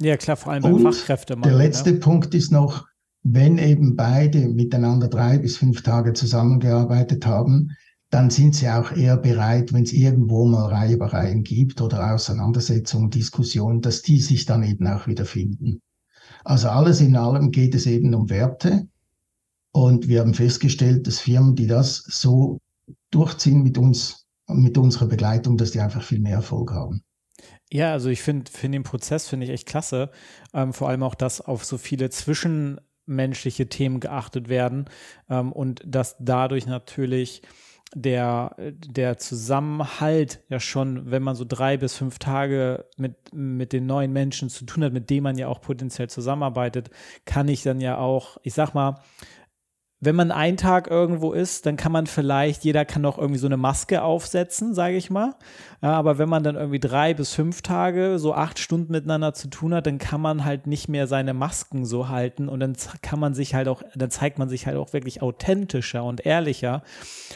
Ja, 0.00 0.16
klar, 0.16 0.36
vor 0.36 0.52
allem 0.52 0.62
beim 0.62 0.78
Fachkräftemangel. 0.80 1.50
Der 1.50 1.58
letzte 1.58 1.90
ja. 1.90 2.00
Punkt 2.00 2.34
ist 2.34 2.52
noch, 2.52 2.86
wenn 3.22 3.58
eben 3.58 3.96
beide 3.96 4.48
miteinander 4.48 5.08
drei 5.08 5.38
bis 5.38 5.56
fünf 5.56 5.82
Tage 5.82 6.12
zusammengearbeitet 6.12 7.26
haben, 7.26 7.70
dann 8.16 8.30
sind 8.30 8.54
sie 8.54 8.66
auch 8.70 8.92
eher 8.92 9.18
bereit, 9.18 9.74
wenn 9.74 9.82
es 9.82 9.92
irgendwo 9.92 10.46
mal 10.46 10.70
Reibereien 10.72 11.42
gibt 11.42 11.82
oder 11.82 12.14
Auseinandersetzungen, 12.14 13.10
Diskussionen, 13.10 13.82
dass 13.82 14.00
die 14.00 14.22
sich 14.22 14.46
dann 14.46 14.62
eben 14.62 14.86
auch 14.86 15.06
wieder 15.06 15.26
finden. 15.26 15.82
Also 16.42 16.70
alles 16.70 17.02
in 17.02 17.14
allem 17.14 17.50
geht 17.50 17.74
es 17.74 17.84
eben 17.84 18.14
um 18.14 18.30
Werte. 18.30 18.88
Und 19.70 20.08
wir 20.08 20.20
haben 20.20 20.32
festgestellt, 20.32 21.06
dass 21.06 21.20
Firmen, 21.20 21.56
die 21.56 21.66
das 21.66 22.04
so 22.08 22.56
durchziehen 23.10 23.62
mit 23.62 23.76
uns, 23.76 24.24
mit 24.48 24.78
unserer 24.78 25.08
Begleitung, 25.08 25.58
dass 25.58 25.72
die 25.72 25.80
einfach 25.80 26.02
viel 26.02 26.20
mehr 26.20 26.36
Erfolg 26.36 26.70
haben. 26.70 27.02
Ja, 27.70 27.92
also 27.92 28.08
ich 28.08 28.22
finde 28.22 28.50
find 28.50 28.74
den 28.74 28.82
Prozess 28.82 29.28
finde 29.28 29.44
ich 29.44 29.52
echt 29.52 29.68
klasse. 29.68 30.10
Ähm, 30.54 30.72
vor 30.72 30.88
allem 30.88 31.02
auch, 31.02 31.16
dass 31.16 31.42
auf 31.42 31.66
so 31.66 31.76
viele 31.76 32.08
zwischenmenschliche 32.08 33.68
Themen 33.68 34.00
geachtet 34.00 34.48
werden 34.48 34.86
ähm, 35.28 35.52
und 35.52 35.82
dass 35.84 36.16
dadurch 36.18 36.64
natürlich 36.64 37.42
der, 37.94 38.56
der 38.58 39.16
Zusammenhalt 39.18 40.40
ja 40.48 40.60
schon, 40.60 41.10
wenn 41.10 41.22
man 41.22 41.36
so 41.36 41.44
drei 41.46 41.76
bis 41.76 41.96
fünf 41.96 42.18
Tage 42.18 42.84
mit, 42.96 43.14
mit 43.32 43.72
den 43.72 43.86
neuen 43.86 44.12
Menschen 44.12 44.48
zu 44.48 44.64
tun 44.64 44.84
hat, 44.84 44.92
mit 44.92 45.08
denen 45.08 45.22
man 45.22 45.38
ja 45.38 45.48
auch 45.48 45.60
potenziell 45.60 46.10
zusammenarbeitet, 46.10 46.90
kann 47.24 47.48
ich 47.48 47.62
dann 47.62 47.80
ja 47.80 47.98
auch, 47.98 48.38
ich 48.42 48.54
sag 48.54 48.74
mal, 48.74 49.00
wenn 49.98 50.14
man 50.14 50.30
einen 50.30 50.58
Tag 50.58 50.88
irgendwo 50.88 51.32
ist, 51.32 51.64
dann 51.64 51.76
kann 51.76 51.90
man 51.90 52.06
vielleicht, 52.06 52.64
jeder 52.64 52.84
kann 52.84 53.00
noch 53.00 53.16
irgendwie 53.16 53.38
so 53.38 53.46
eine 53.46 53.56
Maske 53.56 54.02
aufsetzen, 54.02 54.74
sage 54.74 54.96
ich 54.96 55.10
mal. 55.10 55.34
Aber 55.80 56.18
wenn 56.18 56.28
man 56.28 56.42
dann 56.42 56.56
irgendwie 56.56 56.80
drei 56.80 57.14
bis 57.14 57.32
fünf 57.32 57.62
Tage, 57.62 58.18
so 58.18 58.34
acht 58.34 58.58
Stunden 58.58 58.92
miteinander 58.92 59.32
zu 59.32 59.48
tun 59.48 59.72
hat, 59.72 59.86
dann 59.86 59.98
kann 59.98 60.20
man 60.20 60.44
halt 60.44 60.66
nicht 60.66 60.88
mehr 60.88 61.06
seine 61.06 61.32
Masken 61.32 61.86
so 61.86 62.08
halten 62.08 62.48
und 62.48 62.60
dann 62.60 62.76
kann 63.00 63.18
man 63.18 63.32
sich 63.32 63.54
halt 63.54 63.68
auch, 63.68 63.82
dann 63.94 64.10
zeigt 64.10 64.38
man 64.38 64.50
sich 64.50 64.66
halt 64.66 64.76
auch 64.76 64.92
wirklich 64.92 65.22
authentischer 65.22 66.04
und 66.04 66.26
ehrlicher. 66.26 66.82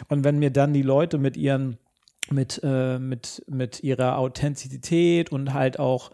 Und 0.09 0.25
wenn 0.25 0.39
mir 0.39 0.51
dann 0.51 0.75
die 0.75 0.83
Leute 0.83 1.17
mit 1.17 1.39
ihren 1.39 1.79
mit, 2.33 2.61
äh, 2.63 2.99
mit, 2.99 3.43
mit 3.49 3.83
ihrer 3.83 4.19
Authentizität 4.19 5.33
und 5.33 5.55
halt 5.55 5.79
auch 5.79 6.11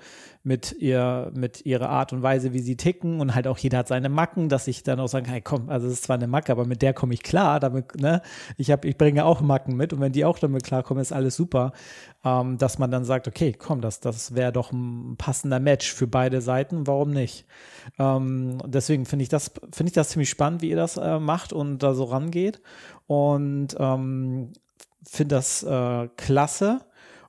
mit 0.47 0.77
ihr, 0.79 1.33
mit 1.35 1.67
ihrer 1.67 1.89
Art 1.89 2.13
und 2.13 2.23
Weise, 2.23 2.53
wie 2.53 2.61
sie 2.61 2.77
ticken. 2.77 3.21
Und 3.21 3.35
halt 3.35 3.49
auch 3.49 3.59
jeder 3.59 3.79
hat 3.79 3.89
seine 3.89 4.09
Macken, 4.09 4.49
dass 4.49 4.69
ich 4.69 4.85
dann 4.85 5.01
auch 5.01 5.09
sagen 5.09 5.27
kann, 5.27 5.33
hey, 5.35 5.43
komm, 5.43 5.69
also 5.69 5.89
es 5.89 5.95
ist 5.95 6.05
zwar 6.05 6.15
eine 6.15 6.29
Macke, 6.29 6.53
aber 6.53 6.65
mit 6.65 6.83
der 6.83 6.95
komme 6.95 7.15
ich 7.15 7.25
klar, 7.25 7.59
damit, 7.59 8.01
ne, 8.01 8.23
ich 8.57 8.71
habe, 8.71 8.87
ich 8.87 8.97
bringe 8.97 9.25
auch 9.25 9.41
Macken 9.41 9.77
mit. 9.77 9.93
Und 9.93 10.01
wenn 10.01 10.13
die 10.13 10.25
auch 10.25 10.39
damit 10.39 10.63
klarkommen, 10.63 11.03
ist 11.03 11.13
alles 11.13 11.35
super, 11.35 11.73
ähm, 12.25 12.59
dass 12.59 12.79
man 12.79 12.93
dann 12.93 13.05
sagt, 13.05 13.27
okay, 13.27 13.55
komm, 13.59 13.81
das, 13.81 13.99
das 13.99 14.37
wäre 14.37 14.53
doch 14.53 14.71
ein 14.71 15.17
passender 15.19 15.59
Match 15.59 15.93
für 15.93 16.07
beide 16.07 16.41
Seiten, 16.41 16.87
warum 16.87 17.11
nicht? 17.11 17.45
Ähm, 17.99 18.59
deswegen 18.65 19.05
finde 19.05 19.25
ich 19.25 19.29
das, 19.29 19.51
finde 19.73 19.91
ich 19.91 19.95
das 19.95 20.11
ziemlich 20.11 20.31
spannend, 20.31 20.63
wie 20.63 20.71
ihr 20.71 20.77
das 20.77 20.97
äh, 20.97 21.19
macht 21.19 21.53
und 21.53 21.83
da 21.83 21.93
so 21.93 22.05
rangeht. 22.05 22.63
Und 23.09 23.75
ähm, 23.81 24.53
finde 25.09 25.37
das 25.37 25.63
äh, 25.63 26.09
klasse. 26.17 26.81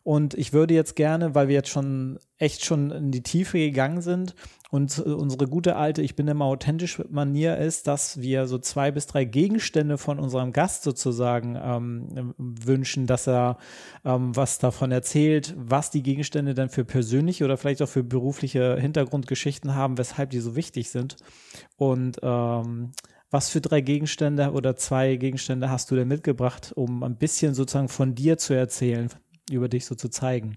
Und 0.04 0.36
ich 0.36 0.54
würde 0.54 0.74
jetzt 0.74 0.96
gerne, 0.96 1.36
weil 1.36 1.50
wir 1.50 1.56
jetzt 1.56 1.70
schon 1.70 2.18
echt 2.38 2.64
schon 2.64 2.92
in 2.92 3.12
die 3.12 3.24
Tiefe 3.24 3.58
gegangen 3.58 4.02
sind 4.02 4.36
und 4.70 5.00
unsere 5.00 5.48
gute 5.48 5.76
alte 5.76 6.02
Ich 6.02 6.16
bin 6.16 6.28
immer 6.28 6.46
authentisch 6.46 7.02
Manier 7.10 7.58
ist, 7.58 7.88
dass 7.88 8.20
wir 8.22 8.48
so 8.48 8.58
zwei 8.58 8.92
bis 8.92 9.08
drei 9.08 9.24
Gegenstände 9.24 9.98
von 9.98 10.20
unserem 10.20 10.52
Gast 10.52 10.84
sozusagen 10.84 11.58
ähm, 11.62 12.34
wünschen, 12.38 13.06
dass 13.06 13.28
er 13.28 13.58
ähm, 14.04 14.36
was 14.36 14.60
davon 14.60 14.92
erzählt, 14.92 15.54
was 15.58 15.90
die 15.90 16.04
Gegenstände 16.04 16.54
dann 16.54 16.70
für 16.70 16.84
persönliche 16.84 17.46
oder 17.46 17.58
vielleicht 17.58 17.82
auch 17.82 17.90
für 17.90 18.04
berufliche 18.04 18.78
Hintergrundgeschichten 18.78 19.74
haben, 19.74 19.98
weshalb 19.98 20.30
die 20.30 20.40
so 20.40 20.56
wichtig 20.56 20.90
sind. 20.90 21.16
Und 21.78 22.18
ähm, 22.22 22.92
was 23.30 23.50
für 23.50 23.62
drei 23.62 23.82
Gegenstände 23.82 24.52
oder 24.52 24.76
zwei 24.76 25.16
Gegenstände 25.16 25.70
hast 25.70 25.92
du 25.92 25.96
denn 25.96 26.08
mitgebracht, 26.08 26.72
um 26.76 27.04
ein 27.04 27.18
bisschen 27.18 27.54
sozusagen 27.54 27.90
von 27.90 28.16
dir 28.16 28.38
zu 28.38 28.54
erzählen, 28.54 29.10
über 29.50 29.68
dich 29.68 29.86
so 29.86 29.96
zu 29.96 30.10
zeigen? 30.10 30.56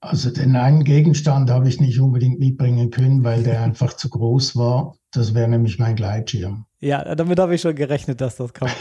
Also 0.00 0.30
den 0.30 0.54
einen 0.54 0.84
Gegenstand 0.84 1.50
habe 1.50 1.68
ich 1.68 1.80
nicht 1.80 1.98
unbedingt 1.98 2.38
mitbringen 2.38 2.90
können, 2.90 3.24
weil 3.24 3.42
der 3.42 3.60
einfach 3.62 3.94
zu 3.94 4.08
groß 4.08 4.56
war. 4.56 4.96
Das 5.12 5.34
wäre 5.34 5.48
nämlich 5.48 5.78
mein 5.78 5.96
Gleitschirm. 5.96 6.66
Ja, 6.80 7.14
damit 7.14 7.38
habe 7.38 7.54
ich 7.54 7.60
schon 7.60 7.74
gerechnet, 7.74 8.20
dass 8.20 8.36
das 8.36 8.52
kommt. 8.52 8.76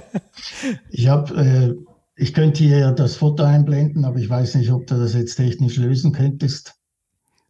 ich 0.90 1.08
habe, 1.08 1.34
äh, 1.36 1.74
ich 2.16 2.34
könnte 2.34 2.64
hier 2.64 2.92
das 2.92 3.16
Foto 3.16 3.44
einblenden, 3.44 4.04
aber 4.04 4.18
ich 4.18 4.28
weiß 4.28 4.56
nicht, 4.56 4.70
ob 4.72 4.86
du 4.86 4.96
das 4.96 5.14
jetzt 5.14 5.36
technisch 5.36 5.76
lösen 5.76 6.12
könntest. 6.12 6.74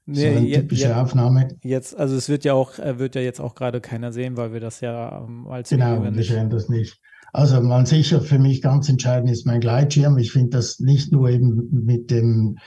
Nee, 0.06 0.32
so 0.32 0.38
eine 0.38 0.50
typische 0.50 0.82
jetzt, 0.88 0.96
Aufnahme. 0.96 1.48
Jetzt, 1.62 1.98
also 1.98 2.14
es 2.14 2.28
wird 2.28 2.44
ja 2.44 2.52
auch, 2.52 2.78
wird 2.78 3.14
ja 3.14 3.22
jetzt 3.22 3.40
auch 3.40 3.54
gerade 3.54 3.80
keiner 3.80 4.12
sehen, 4.12 4.36
weil 4.36 4.52
wir 4.52 4.60
das 4.60 4.80
ja 4.80 5.24
ähm, 5.24 5.46
als 5.46 5.70
Genau, 5.70 6.02
wir 6.02 6.22
sehen 6.22 6.50
das 6.50 6.68
nicht. 6.68 7.00
Also 7.32 7.60
man 7.60 7.86
sicher 7.86 8.20
für 8.20 8.38
mich 8.38 8.62
ganz 8.62 8.88
entscheidend 8.88 9.30
ist 9.30 9.46
mein 9.46 9.60
Gleitschirm. 9.60 10.18
Ich 10.18 10.30
finde 10.30 10.50
das 10.50 10.78
nicht 10.78 11.10
nur 11.10 11.30
eben 11.30 11.68
mit 11.84 12.10
dem 12.10 12.58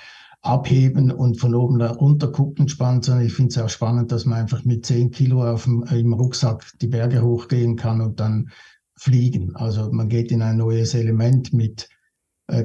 Abheben 0.42 1.12
und 1.12 1.40
von 1.40 1.56
oben 1.56 1.82
runter 1.82 2.32
gucken 2.32 2.68
spannend, 2.68 3.06
sondern 3.06 3.26
ich 3.26 3.34
finde 3.34 3.52
es 3.52 3.58
auch 3.58 3.70
spannend, 3.70 4.12
dass 4.12 4.26
man 4.26 4.40
einfach 4.40 4.66
mit 4.66 4.86
10 4.86 5.12
Kilo 5.12 5.44
auf 5.44 5.64
dem, 5.64 5.84
im 5.84 6.14
Rucksack 6.14 6.66
die 6.82 6.88
Berge 6.88 7.22
hochgehen 7.22 7.76
kann 7.76 8.02
und 8.02 8.20
dann 8.20 8.50
fliegen. 8.96 9.56
Also 9.56 9.92
man 9.92 10.10
geht 10.10 10.32
in 10.32 10.42
ein 10.42 10.58
neues 10.58 10.94
Element 10.96 11.54
mit 11.54 11.84
äh, 11.84 11.97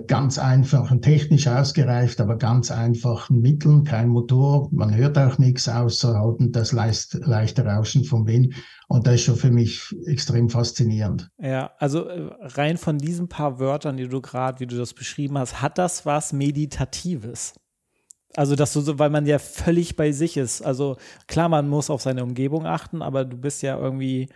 ganz 0.06 0.38
einfachen, 0.38 1.02
technisch 1.02 1.48
ausgereift, 1.48 2.20
aber 2.20 2.36
ganz 2.36 2.70
einfachen 2.70 3.40
Mitteln, 3.40 3.82
kein 3.82 4.08
Motor, 4.08 4.68
man 4.70 4.94
hört 4.94 5.18
auch 5.18 5.38
nichts 5.38 5.68
außer 5.68 6.14
halt 6.14 6.54
das 6.54 6.70
leicht, 6.70 7.14
leichte 7.14 7.64
Rauschen 7.64 8.04
vom 8.04 8.26
Wind. 8.28 8.54
Und 8.86 9.06
das 9.06 9.14
ist 9.14 9.22
schon 9.22 9.36
für 9.36 9.50
mich 9.50 9.92
extrem 10.06 10.48
faszinierend. 10.48 11.30
Ja, 11.38 11.72
also 11.78 12.06
äh, 12.06 12.30
rein 12.40 12.76
von 12.76 12.98
diesen 12.98 13.28
paar 13.28 13.58
Wörtern, 13.58 13.96
die 13.96 14.06
du 14.06 14.20
gerade, 14.20 14.60
wie 14.60 14.66
du 14.66 14.76
das 14.76 14.94
beschrieben 14.94 15.36
hast, 15.36 15.60
hat 15.60 15.78
das 15.78 16.06
was 16.06 16.32
Meditatives? 16.32 17.54
Also, 18.34 18.54
dass 18.54 18.72
du 18.72 18.80
so, 18.80 18.98
weil 18.98 19.10
man 19.10 19.26
ja 19.26 19.38
völlig 19.38 19.96
bei 19.96 20.12
sich 20.12 20.36
ist. 20.36 20.62
Also, 20.62 20.96
klar, 21.26 21.48
man 21.48 21.68
muss 21.68 21.90
auf 21.90 22.02
seine 22.02 22.22
Umgebung 22.22 22.66
achten, 22.66 23.02
aber 23.02 23.24
du 23.24 23.36
bist 23.36 23.62
ja 23.62 23.78
irgendwie 23.78 24.28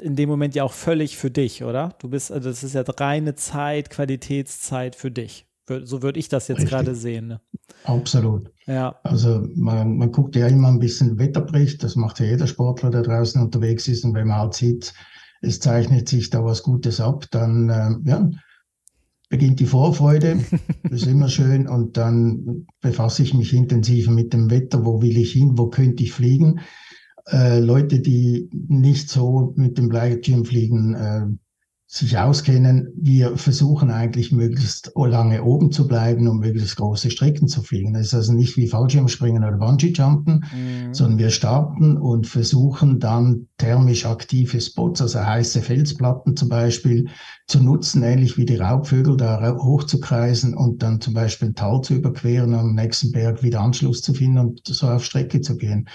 in 0.00 0.16
dem 0.16 0.28
Moment 0.28 0.54
ja 0.54 0.64
auch 0.64 0.72
völlig 0.72 1.16
für 1.16 1.30
dich, 1.30 1.64
oder? 1.64 1.94
Du 2.00 2.08
bist, 2.08 2.30
also 2.30 2.48
das 2.48 2.62
ist 2.62 2.74
ja 2.74 2.82
reine 2.82 3.34
Zeit, 3.34 3.90
Qualitätszeit 3.90 4.94
für 4.94 5.10
dich. 5.10 5.46
So 5.84 6.02
würde 6.02 6.18
ich 6.18 6.28
das 6.28 6.48
jetzt 6.48 6.66
gerade 6.66 6.94
sehen. 6.94 7.28
Ne? 7.28 7.40
Absolut. 7.84 8.50
Ja. 8.66 8.96
Also 9.04 9.46
man, 9.54 9.96
man 9.96 10.12
guckt 10.12 10.36
ja 10.36 10.46
immer 10.46 10.68
ein 10.68 10.78
bisschen 10.78 11.18
Wetterbericht, 11.18 11.82
das 11.82 11.96
macht 11.96 12.20
ja 12.20 12.26
jeder 12.26 12.46
Sportler, 12.46 12.90
der 12.90 13.02
draußen 13.02 13.40
unterwegs 13.40 13.88
ist. 13.88 14.04
Und 14.04 14.14
wenn 14.14 14.28
man 14.28 14.38
halt 14.38 14.54
sieht, 14.54 14.92
es 15.40 15.60
zeichnet 15.60 16.08
sich 16.08 16.30
da 16.30 16.44
was 16.44 16.62
Gutes 16.62 17.00
ab, 17.00 17.26
dann 17.30 17.68
äh, 17.68 18.08
ja, 18.08 18.30
beginnt 19.28 19.60
die 19.60 19.66
Vorfreude. 19.66 20.38
Das 20.90 21.02
ist 21.02 21.08
immer 21.08 21.28
schön. 21.28 21.68
Und 21.68 21.96
dann 21.96 22.66
befasse 22.82 23.22
ich 23.22 23.32
mich 23.32 23.54
intensiver 23.54 24.10
mit 24.10 24.34
dem 24.34 24.50
Wetter. 24.50 24.84
Wo 24.84 25.00
will 25.00 25.16
ich 25.16 25.32
hin? 25.32 25.56
Wo 25.56 25.68
könnte 25.68 26.02
ich 26.02 26.12
fliegen? 26.12 26.60
Äh, 27.30 27.60
Leute, 27.60 28.00
die 28.00 28.48
nicht 28.52 29.08
so 29.08 29.52
mit 29.56 29.78
dem 29.78 29.88
Gleitschirmfliegen 29.88 30.94
äh, 30.94 31.26
sich 31.94 32.16
auskennen, 32.16 32.90
wir 32.96 33.36
versuchen 33.36 33.90
eigentlich 33.90 34.32
möglichst 34.32 34.92
lange 34.96 35.44
oben 35.44 35.70
zu 35.72 35.86
bleiben 35.86 36.26
und 36.26 36.38
möglichst 36.38 36.76
große 36.76 37.10
Strecken 37.10 37.48
zu 37.48 37.60
fliegen. 37.60 37.92
Das 37.92 38.06
ist 38.06 38.14
also 38.14 38.32
nicht 38.32 38.56
wie 38.56 38.66
Fallschirmspringen 38.66 39.44
oder 39.44 39.58
Bungee-Jumpen, 39.58 40.36
mhm. 40.36 40.94
sondern 40.94 41.18
wir 41.18 41.28
starten 41.28 41.98
und 41.98 42.26
versuchen 42.26 42.98
dann 42.98 43.48
thermisch 43.58 44.06
aktive 44.06 44.58
Spots, 44.58 45.02
also 45.02 45.20
heiße 45.20 45.60
Felsplatten 45.60 46.34
zum 46.34 46.48
Beispiel, 46.48 47.08
zu 47.46 47.62
nutzen, 47.62 48.02
ähnlich 48.02 48.38
wie 48.38 48.46
die 48.46 48.56
Raubvögel 48.56 49.18
da 49.18 49.54
hochzukreisen 49.58 50.56
und 50.56 50.82
dann 50.82 51.02
zum 51.02 51.12
Beispiel 51.12 51.48
ein 51.48 51.54
Tal 51.54 51.82
zu 51.82 51.92
überqueren, 51.92 52.54
am 52.54 52.74
nächsten 52.74 53.12
Berg 53.12 53.42
wieder 53.42 53.60
Anschluss 53.60 54.00
zu 54.00 54.14
finden 54.14 54.38
und 54.38 54.62
so 54.66 54.88
auf 54.88 55.04
Strecke 55.04 55.42
zu 55.42 55.58
gehen. 55.58 55.86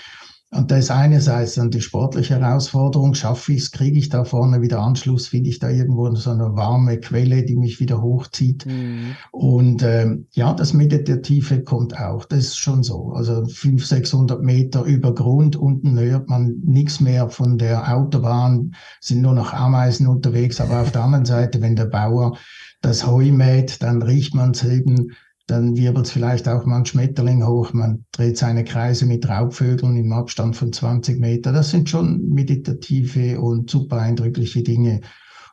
Und 0.50 0.72
da 0.72 0.78
ist 0.78 0.92
einerseits 0.92 1.56
dann 1.56 1.72
die 1.72 1.82
sportliche 1.82 2.40
Herausforderung, 2.40 3.14
schaffe 3.16 3.52
ich 3.52 3.64
es, 3.64 3.72
kriege 3.72 4.00
ich 4.00 4.08
da 4.08 4.24
vorne 4.24 4.62
wieder 4.62 4.80
Anschluss, 4.80 5.28
finde 5.28 5.50
ich 5.50 5.60
da 5.60 5.70
irgendwo 5.70 6.16
so 6.16 6.30
eine 6.30 6.56
warme 6.56 7.00
Quelle, 7.02 7.44
die 7.44 7.58
mich 7.58 7.82
wieder 7.82 8.02
hochzieht. 8.02 8.66
Mhm. 8.66 9.18
Und 9.32 9.84
ähm, 9.84 10.28
ja, 10.32 10.54
das 10.54 10.72
Meditative 10.72 11.64
kommt 11.64 12.00
auch, 12.00 12.24
das 12.24 12.40
ist 12.40 12.58
schon 12.58 12.82
so. 12.82 13.12
Also 13.12 13.46
500, 13.46 13.88
600 13.88 14.42
Meter 14.42 14.84
über 14.84 15.14
Grund, 15.14 15.58
unten 15.58 16.00
hört 16.00 16.30
man 16.30 16.62
nichts 16.64 17.02
mehr 17.02 17.30
von 17.30 17.58
der 17.58 17.94
Autobahn, 17.94 18.74
sind 19.02 19.22
nur 19.22 19.34
noch 19.34 19.52
Ameisen 19.52 20.08
unterwegs, 20.08 20.62
aber 20.62 20.82
auf 20.82 20.94
der 20.94 21.04
anderen 21.04 21.26
Seite, 21.26 21.62
wenn 21.62 21.76
der 21.76 21.88
Bauer 21.88 22.38
das 22.82 23.06
Heu 23.06 23.34
mäht, 23.34 23.84
dann 23.84 24.02
riecht 24.02 24.34
man 24.34 24.52
es 24.52 24.64
eben 24.64 25.12
dann 25.48 25.78
wirbelt 25.78 26.06
es 26.06 26.12
vielleicht 26.12 26.48
auch 26.48 26.66
mal 26.66 26.80
ein 26.80 26.86
Schmetterling 26.86 27.46
hoch, 27.46 27.72
man 27.74 28.06
dreht 28.12 28.38
seine 28.38 28.66
Kreise 28.66 29.06
mit 29.06 29.28
Raubvögeln 29.28 29.96
im 29.96 30.12
Abstand 30.12 30.58
von 30.58 30.74
20 30.74 31.20
Meter. 31.20 31.54
Das 31.54 31.72
sind 31.72 31.90
schon 31.90 32.30
meditative 32.30 33.40
und 33.40 33.70
super 33.70 33.98
eindrückliche 33.98 34.62
Dinge 34.62 35.02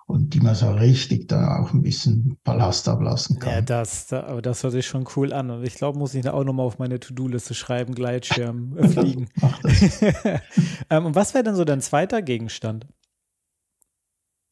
und 0.07 0.35
die 0.35 0.41
man 0.41 0.55
so 0.55 0.71
richtig 0.71 1.29
dann 1.29 1.45
auch 1.45 1.73
ein 1.73 1.83
bisschen 1.83 2.37
Ballast 2.45 2.89
ablassen 2.89 3.39
kann. 3.39 3.53
Ja, 3.53 3.61
das, 3.63 4.13
aber 4.13 4.43
das 4.43 4.63
hört 4.63 4.73
sich 4.73 4.87
schon 4.87 5.07
cool 5.17 5.33
an. 5.33 5.51
Und 5.51 5.65
ich 5.65 5.77
glaube, 5.77 5.99
muss 5.99 6.15
ich 6.15 6.23
da 6.23 6.33
auch 6.33 6.45
nochmal 6.45 6.67
auf 6.67 6.79
meine 6.79 7.01
To-Do-Liste 7.01 7.55
schreiben, 7.55 7.95
Gleitschirm 7.95 8.77
fliegen. 8.91 9.29
Mach 9.41 9.59
das. 9.63 10.03
ähm, 10.91 11.07
und 11.07 11.15
was 11.15 11.33
wäre 11.33 11.45
denn 11.45 11.55
so 11.55 11.65
dein 11.65 11.81
zweiter 11.81 12.21
Gegenstand? 12.21 12.87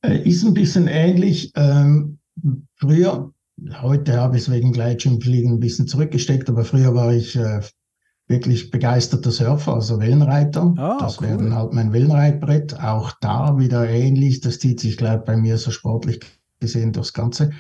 Äh, 0.03 0.27
ist 0.27 0.45
ein 0.45 0.55
bisschen 0.55 0.87
ähnlich. 0.89 1.53
Ähm, 1.55 2.19
früher 2.77 3.33
Heute 3.81 4.21
habe 4.21 4.37
ich 4.37 4.45
es 4.45 4.51
wegen 4.51 4.73
Gleitschirmfliegen 4.73 5.53
ein 5.53 5.61
bisschen 5.61 5.87
zurückgesteckt, 5.87 6.49
aber 6.49 6.65
früher 6.65 6.95
war 6.95 7.13
ich 7.13 7.37
äh, 7.37 7.61
wirklich 8.29 8.71
begeisterter 8.71 9.31
Surfer, 9.31 9.75
also 9.75 10.01
Wellenreiter. 10.01 10.75
Oh, 10.77 10.97
das 10.99 11.21
cool. 11.21 11.29
wäre 11.29 11.39
dann 11.39 11.55
halt 11.55 11.73
mein 11.73 11.93
Wellenreitbrett. 11.93 12.81
Auch 12.81 13.13
da 13.21 13.59
wieder 13.59 13.89
ähnlich. 13.89 14.41
Das 14.41 14.59
zieht 14.59 14.81
sich, 14.81 14.97
glaube 14.97 15.19
ich, 15.19 15.25
bei 15.25 15.37
mir 15.37 15.59
so 15.59 15.71
sportlich 15.71 16.21
gesehen 16.61 16.93
durchs 16.93 17.13
Ganze. 17.13 17.51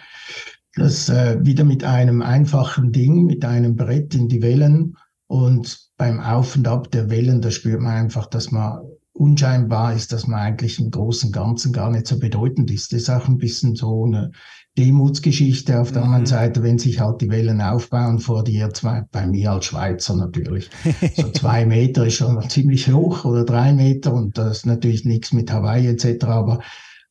Das 0.74 1.08
äh, 1.08 1.38
wieder 1.42 1.64
mit 1.64 1.84
einem 1.84 2.22
einfachen 2.22 2.92
Ding, 2.92 3.26
mit 3.26 3.44
einem 3.44 3.76
Brett 3.76 4.14
in 4.14 4.28
die 4.28 4.40
Wellen 4.40 4.96
und 5.26 5.90
beim 5.98 6.20
Auf 6.20 6.56
und 6.56 6.66
Ab 6.66 6.90
der 6.90 7.10
Wellen, 7.10 7.42
da 7.42 7.50
spürt 7.50 7.80
man 7.80 7.92
einfach, 7.92 8.26
dass 8.26 8.50
man 8.50 8.80
unscheinbar 9.22 9.94
ist, 9.94 10.12
dass 10.12 10.26
man 10.26 10.40
eigentlich 10.40 10.80
im 10.80 10.90
Großen 10.90 11.28
und 11.28 11.32
Ganzen 11.32 11.72
gar 11.72 11.90
nicht 11.90 12.08
so 12.08 12.18
bedeutend 12.18 12.72
ist. 12.72 12.92
Das 12.92 13.02
ist 13.02 13.08
auch 13.08 13.28
ein 13.28 13.38
bisschen 13.38 13.76
so 13.76 14.04
eine 14.04 14.32
Demutsgeschichte 14.76 15.80
auf 15.80 15.92
der 15.92 16.02
mhm. 16.02 16.08
anderen 16.08 16.26
Seite, 16.26 16.62
wenn 16.64 16.80
sich 16.80 16.98
halt 16.98 17.20
die 17.20 17.30
Wellen 17.30 17.60
aufbauen 17.60 18.18
vor 18.18 18.42
dir, 18.42 18.70
zwei, 18.70 19.04
bei 19.12 19.26
mir 19.28 19.52
als 19.52 19.66
Schweizer 19.66 20.16
natürlich. 20.16 20.70
So 21.14 21.30
zwei 21.34 21.66
Meter 21.66 22.04
ist 22.04 22.14
schon 22.14 22.48
ziemlich 22.50 22.92
hoch 22.92 23.24
oder 23.24 23.44
drei 23.44 23.72
Meter 23.72 24.12
und 24.12 24.36
das 24.36 24.58
ist 24.58 24.66
natürlich 24.66 25.04
nichts 25.04 25.32
mit 25.32 25.52
Hawaii 25.52 25.86
etc. 25.86 26.24
Aber 26.24 26.60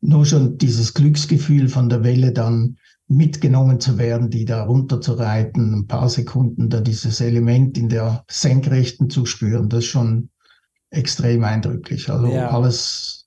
nur 0.02 0.26
schon 0.26 0.58
dieses 0.58 0.93
Glücksgefühl 0.93 1.69
von 1.69 1.88
der 1.88 2.04
Welle 2.04 2.34
dann 2.34 2.76
mitgenommen 3.08 3.80
zu 3.80 3.97
werden, 3.97 4.30
die 4.30 4.43
da 4.43 4.63
runter 4.63 5.00
zu 5.00 5.13
reiten, 5.13 5.74
ein 5.74 5.88
paar 5.88 6.10
Sekunden 6.10 6.69
da 6.69 6.82
dieses 6.82 7.21
Element 7.21 7.78
in 7.78 7.88
der 7.88 8.26
Senkrechten 8.30 9.10
zu 9.10 9.26
spüren, 9.26 9.69
das 9.69 9.80
ist 9.80 9.91
schon 9.91 10.30
extrem 10.91 11.43
eindrücklich. 11.43 12.10
Also 12.10 12.27
ja. 12.27 12.49
alles 12.49 13.21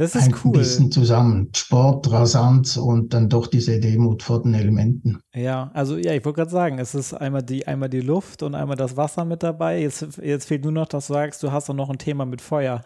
das 0.00 0.14
ist 0.14 0.28
ein 0.28 0.34
cool. 0.44 0.52
bisschen 0.52 0.90
zusammen. 0.90 1.50
Sport, 1.54 2.10
Rasanz 2.10 2.78
und 2.78 3.12
dann 3.12 3.28
doch 3.28 3.46
diese 3.46 3.78
Demut 3.80 4.22
vor 4.22 4.42
den 4.42 4.54
Elementen. 4.54 5.18
Ja, 5.34 5.70
also 5.74 5.98
ja, 5.98 6.14
ich 6.14 6.24
wollte 6.24 6.38
gerade 6.38 6.50
sagen, 6.50 6.78
es 6.78 6.94
ist 6.94 7.12
einmal 7.12 7.42
die, 7.42 7.66
einmal 7.66 7.90
die 7.90 8.00
Luft 8.00 8.42
und 8.42 8.54
einmal 8.54 8.76
das 8.76 8.96
Wasser 8.96 9.26
mit 9.26 9.42
dabei. 9.42 9.82
Jetzt, 9.82 10.18
jetzt 10.22 10.46
fehlt 10.46 10.64
nur 10.64 10.72
noch, 10.72 10.86
dass 10.86 11.08
du 11.08 11.12
sagst, 11.12 11.42
du 11.42 11.52
hast 11.52 11.68
doch 11.68 11.74
noch 11.74 11.90
ein 11.90 11.98
Thema 11.98 12.24
mit 12.24 12.40
Feuer. 12.40 12.82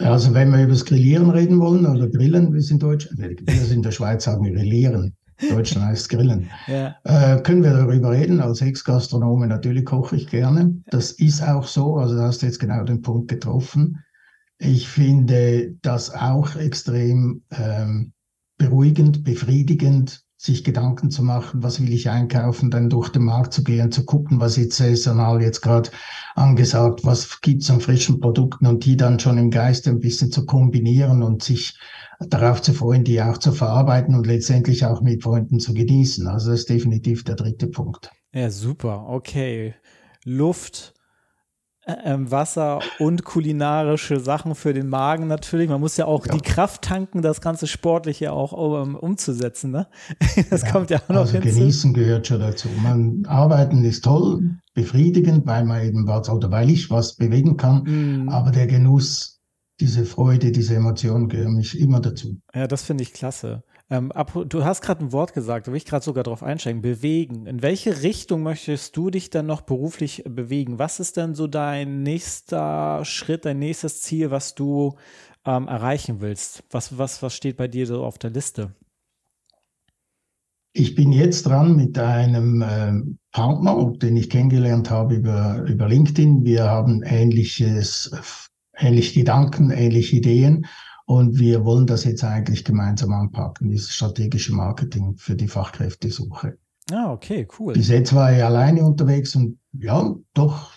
also 0.00 0.34
wenn 0.34 0.50
wir 0.50 0.62
über 0.62 0.72
das 0.72 0.84
Grillieren 0.84 1.30
reden 1.30 1.60
wollen 1.60 1.86
oder 1.86 2.08
Grillen, 2.10 2.52
wie 2.52 2.58
es 2.58 2.70
in 2.70 2.78
Deutschland, 2.78 3.18
wir 3.18 3.72
in 3.72 3.80
der 3.80 3.92
Schweiz 3.92 4.24
sagen 4.24 4.44
Grillieren. 4.44 5.16
Deutschland 5.40 5.86
heißt 5.86 6.08
Grillen. 6.08 6.50
Ja. 6.66 6.96
Äh, 7.04 7.42
können 7.42 7.62
wir 7.62 7.72
darüber 7.72 8.10
reden? 8.10 8.40
Als 8.40 8.60
Ex-Gastronome 8.60 9.46
natürlich 9.46 9.84
koche 9.84 10.16
ich 10.16 10.28
gerne. 10.28 10.82
Das 10.86 11.12
ist 11.12 11.42
auch 11.42 11.66
so. 11.66 11.96
Also 11.96 12.16
da 12.16 12.24
hast 12.24 12.42
du 12.42 12.46
jetzt 12.46 12.58
genau 12.58 12.82
den 12.84 13.02
Punkt 13.02 13.28
getroffen. 13.28 14.02
Ich 14.58 14.88
finde 14.88 15.74
das 15.82 16.12
auch 16.14 16.56
extrem 16.56 17.42
ähm, 17.50 18.12
beruhigend, 18.58 19.22
befriedigend, 19.22 20.25
sich 20.38 20.64
Gedanken 20.64 21.10
zu 21.10 21.22
machen, 21.22 21.62
was 21.62 21.80
will 21.80 21.92
ich 21.92 22.10
einkaufen, 22.10 22.70
dann 22.70 22.90
durch 22.90 23.08
den 23.08 23.24
Markt 23.24 23.54
zu 23.54 23.64
gehen, 23.64 23.90
zu 23.90 24.04
gucken, 24.04 24.38
was 24.38 24.56
jetzt 24.56 24.76
saisonal 24.76 25.40
jetzt 25.40 25.62
gerade 25.62 25.90
angesagt, 26.34 27.04
was 27.04 27.40
gibt's 27.40 27.70
an 27.70 27.80
frischen 27.80 28.20
Produkten 28.20 28.66
und 28.66 28.84
die 28.84 28.96
dann 28.96 29.18
schon 29.18 29.38
im 29.38 29.50
Geiste 29.50 29.90
ein 29.90 30.00
bisschen 30.00 30.30
zu 30.30 30.44
kombinieren 30.44 31.22
und 31.22 31.42
sich 31.42 31.78
darauf 32.20 32.60
zu 32.60 32.74
freuen, 32.74 33.04
die 33.04 33.20
auch 33.22 33.38
zu 33.38 33.52
verarbeiten 33.52 34.14
und 34.14 34.26
letztendlich 34.26 34.84
auch 34.84 35.00
mit 35.00 35.22
Freunden 35.22 35.58
zu 35.58 35.72
genießen. 35.72 36.26
Also 36.26 36.50
das 36.50 36.60
ist 36.60 36.70
definitiv 36.70 37.24
der 37.24 37.36
dritte 37.36 37.68
Punkt. 37.68 38.10
Ja, 38.32 38.50
super. 38.50 39.06
Okay. 39.08 39.74
Luft, 40.24 40.92
Wasser 41.86 42.80
und 42.98 43.24
kulinarische 43.24 44.18
Sachen 44.18 44.56
für 44.56 44.72
den 44.72 44.88
Magen 44.88 45.28
natürlich. 45.28 45.68
Man 45.68 45.80
muss 45.80 45.96
ja 45.96 46.06
auch 46.06 46.26
ja. 46.26 46.34
die 46.34 46.40
Kraft 46.40 46.82
tanken, 46.82 47.22
das 47.22 47.40
ganze 47.40 47.68
Sportliche 47.68 48.32
auch 48.32 48.52
um, 48.52 48.96
umzusetzen. 48.96 49.70
Ne? 49.70 49.86
Das 50.50 50.62
ja, 50.62 50.70
kommt 50.70 50.90
ja 50.90 50.98
auch 50.98 51.08
noch 51.08 51.20
also 51.20 51.38
hinzu. 51.38 51.58
Genießen 51.58 51.94
gehört 51.94 52.26
schon 52.26 52.40
dazu. 52.40 52.68
Man 52.82 53.24
arbeiten 53.26 53.84
ist 53.84 54.04
toll, 54.04 54.56
befriedigend, 54.74 55.46
weil 55.46 55.64
man 55.64 55.82
eben 55.82 56.06
was 56.06 56.28
oder 56.28 56.50
weil 56.50 56.70
ich 56.70 56.90
was 56.90 57.16
bewegen 57.16 57.56
kann. 57.56 58.24
Mm. 58.24 58.28
Aber 58.28 58.50
der 58.50 58.66
Genuss, 58.66 59.40
diese 59.80 60.04
Freude, 60.04 60.52
diese 60.52 60.74
Emotion 60.74 61.28
gehören 61.28 61.54
mich 61.54 61.78
immer 61.78 62.00
dazu. 62.00 62.38
Ja, 62.54 62.66
das 62.66 62.82
finde 62.82 63.02
ich 63.02 63.12
klasse. 63.12 63.62
Ähm, 63.88 64.12
du 64.48 64.64
hast 64.64 64.80
gerade 64.82 65.04
ein 65.04 65.12
Wort 65.12 65.32
gesagt, 65.32 65.66
da 65.66 65.72
will 65.72 65.76
ich 65.76 65.84
gerade 65.84 66.04
sogar 66.04 66.24
drauf 66.24 66.42
einsteigen. 66.42 66.82
Bewegen. 66.82 67.46
In 67.46 67.62
welche 67.62 68.02
Richtung 68.02 68.42
möchtest 68.42 68.96
du 68.96 69.10
dich 69.10 69.30
dann 69.30 69.46
noch 69.46 69.60
beruflich 69.60 70.24
bewegen? 70.28 70.78
Was 70.78 70.98
ist 70.98 71.16
denn 71.16 71.34
so 71.34 71.46
dein 71.46 72.02
nächster 72.02 73.04
Schritt, 73.04 73.44
dein 73.44 73.60
nächstes 73.60 74.02
Ziel, 74.02 74.30
was 74.32 74.56
du 74.56 74.96
ähm, 75.44 75.68
erreichen 75.68 76.20
willst? 76.20 76.64
Was, 76.70 76.98
was, 76.98 77.22
was 77.22 77.34
steht 77.34 77.56
bei 77.56 77.68
dir 77.68 77.86
so 77.86 78.04
auf 78.04 78.18
der 78.18 78.30
Liste? 78.30 78.74
Ich 80.72 80.94
bin 80.94 81.12
jetzt 81.12 81.46
dran 81.46 81.76
mit 81.76 81.96
einem 81.96 82.62
äh, 82.62 82.92
Partner, 83.30 83.92
den 83.96 84.16
ich 84.16 84.28
kennengelernt 84.28 84.90
habe 84.90 85.14
über, 85.14 85.62
über 85.62 85.88
LinkedIn. 85.88 86.44
Wir 86.44 86.64
haben 86.64 87.02
ähnliches, 87.04 88.10
ähnliche 88.76 89.20
Gedanken, 89.20 89.70
ähnliche 89.70 90.16
Ideen 90.16 90.66
und 91.06 91.38
wir 91.38 91.64
wollen 91.64 91.86
das 91.86 92.04
jetzt 92.04 92.24
eigentlich 92.24 92.64
gemeinsam 92.64 93.12
anpacken, 93.12 93.70
dieses 93.70 93.94
strategische 93.94 94.52
Marketing 94.54 95.16
für 95.16 95.36
die 95.36 95.48
Fachkräftesuche. 95.48 96.58
Ah, 96.92 97.12
okay, 97.12 97.48
cool. 97.58 97.72
Bis 97.72 97.88
jetzt 97.88 98.14
war 98.14 98.32
ich 98.36 98.44
alleine 98.44 98.84
unterwegs 98.84 99.34
und 99.34 99.58
ja, 99.72 100.14
doch, 100.34 100.72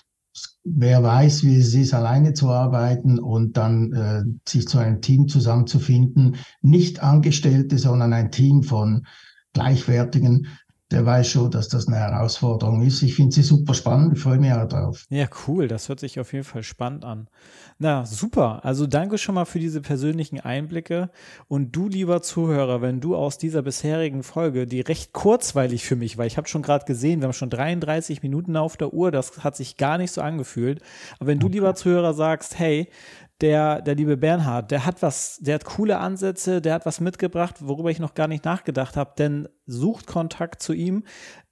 wer 0.63 1.03
weiß, 1.03 1.43
wie 1.43 1.57
es 1.57 1.73
ist, 1.73 1.93
alleine 1.93 2.33
zu 2.33 2.49
arbeiten 2.49 3.19
und 3.19 3.57
dann 3.57 3.93
äh, 3.93 4.23
sich 4.47 4.67
zu 4.67 4.77
einem 4.77 5.01
Team 5.01 5.27
zusammenzufinden. 5.27 6.37
Nicht 6.61 7.01
Angestellte, 7.01 7.77
sondern 7.77 8.13
ein 8.13 8.31
Team 8.31 8.63
von 8.63 9.05
Gleichwertigen, 9.53 10.47
der 10.91 11.05
weiß 11.05 11.27
schon, 11.27 11.51
dass 11.51 11.67
das 11.67 11.87
eine 11.87 11.97
Herausforderung 11.97 12.81
ist. 12.81 13.03
Ich 13.03 13.15
finde 13.15 13.33
sie 13.33 13.43
super 13.43 13.75
spannend, 13.75 14.17
ich 14.17 14.23
freue 14.23 14.39
mich 14.39 14.51
auch 14.51 14.67
drauf. 14.67 15.05
Ja, 15.09 15.27
cool, 15.47 15.67
das 15.67 15.87
hört 15.87 15.99
sich 15.99 16.19
auf 16.19 16.33
jeden 16.33 16.45
Fall 16.45 16.63
spannend 16.63 17.05
an. 17.05 17.27
Na, 17.77 18.05
super. 18.05 18.65
Also 18.65 18.87
danke 18.87 19.17
schon 19.17 19.35
mal 19.35 19.45
für 19.45 19.59
diese 19.59 19.81
persönlichen 19.81 20.39
Einblicke. 20.39 21.11
Und 21.47 21.75
du, 21.75 21.87
lieber 21.87 22.21
Zuhörer, 22.21 22.81
wenn 22.81 22.99
du 22.99 23.15
aus 23.15 23.37
dieser 23.37 23.61
bisherigen 23.61 24.23
Folge, 24.23 24.65
die 24.65 24.81
recht 24.81 25.13
kurzweilig 25.13 25.85
für 25.85 25.95
mich 25.95 26.17
war, 26.17 26.25
ich 26.25 26.37
habe 26.37 26.47
schon 26.47 26.63
gerade 26.63 26.85
gesehen, 26.85 27.21
wir 27.21 27.27
haben 27.27 27.33
schon 27.33 27.49
33 27.49 28.23
Minuten 28.23 28.57
auf 28.57 28.75
der 28.75 28.93
Uhr, 28.93 29.11
das 29.11 29.43
hat 29.43 29.55
sich 29.55 29.77
gar 29.77 29.97
nicht 29.97 30.11
so 30.11 30.21
angefühlt. 30.21 30.81
Aber 31.19 31.27
wenn 31.27 31.39
du, 31.39 31.47
lieber 31.47 31.75
Zuhörer, 31.75 32.13
sagst, 32.13 32.57
hey, 32.57 32.89
der, 33.41 33.81
der 33.81 33.95
liebe 33.95 34.17
Bernhard, 34.17 34.71
der 34.71 34.85
hat 34.85 35.01
was, 35.01 35.37
der 35.41 35.55
hat 35.55 35.65
coole 35.65 35.97
Ansätze, 35.99 36.61
der 36.61 36.73
hat 36.73 36.85
was 36.85 36.99
mitgebracht, 36.99 37.55
worüber 37.59 37.89
ich 37.89 37.99
noch 37.99 38.13
gar 38.13 38.27
nicht 38.27 38.43
nachgedacht 38.45 38.97
habe, 38.97 39.13
denn 39.17 39.47
sucht 39.65 40.07
Kontakt 40.07 40.61
zu 40.61 40.73
ihm. 40.73 41.03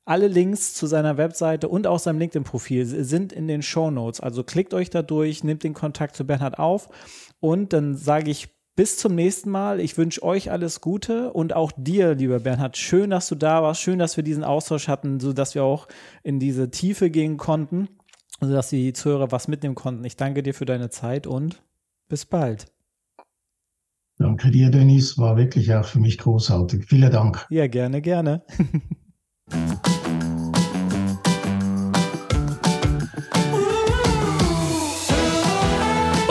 Alle 0.05 0.27
Links 0.27 0.73
zu 0.73 0.87
seiner 0.87 1.17
Webseite 1.17 1.67
und 1.67 1.85
auch 1.85 1.99
seinem 1.99 2.19
LinkedIn-Profil 2.19 2.85
sind 2.85 3.33
in 3.33 3.47
den 3.47 3.61
Show 3.61 3.91
Notes. 3.91 4.21
Also 4.21 4.43
klickt 4.43 4.73
euch 4.73 4.89
da 4.89 5.01
durch, 5.01 5.43
nehmt 5.43 5.63
den 5.63 5.73
Kontakt 5.73 6.15
zu 6.15 6.25
Bernhard 6.25 6.59
auf 6.59 6.89
und 7.39 7.73
dann 7.73 7.95
sage 7.95 8.31
ich 8.31 8.49
bis 8.77 8.97
zum 8.97 9.15
nächsten 9.15 9.49
Mal. 9.49 9.81
Ich 9.81 9.97
wünsche 9.97 10.23
euch 10.23 10.51
alles 10.51 10.81
Gute 10.81 11.33
und 11.33 11.53
auch 11.53 11.71
dir, 11.75 12.15
lieber 12.15 12.39
Bernhard. 12.39 12.77
Schön, 12.77 13.09
dass 13.09 13.27
du 13.27 13.35
da 13.35 13.63
warst. 13.63 13.81
Schön, 13.81 13.99
dass 13.99 14.15
wir 14.15 14.23
diesen 14.23 14.43
Austausch 14.43 14.87
hatten, 14.87 15.19
sodass 15.19 15.55
wir 15.55 15.63
auch 15.63 15.87
in 16.23 16.39
diese 16.39 16.69
Tiefe 16.69 17.09
gehen 17.09 17.37
konnten, 17.37 17.89
sodass 18.39 18.69
die 18.69 18.93
Zuhörer 18.93 19.31
was 19.31 19.47
mitnehmen 19.47 19.75
konnten. 19.75 20.05
Ich 20.05 20.15
danke 20.15 20.43
dir 20.43 20.53
für 20.53 20.65
deine 20.65 20.89
Zeit 20.89 21.27
und 21.27 21.61
bis 22.07 22.25
bald. 22.25 22.71
Danke 24.17 24.49
dir, 24.49 24.71
Dennis. 24.71 25.17
War 25.17 25.37
wirklich 25.37 25.73
auch 25.73 25.85
für 25.85 25.99
mich 25.99 26.17
großartig. 26.17 26.85
Vielen 26.85 27.11
Dank. 27.11 27.45
Ja, 27.49 27.67
gerne, 27.67 28.01
gerne. 28.01 28.43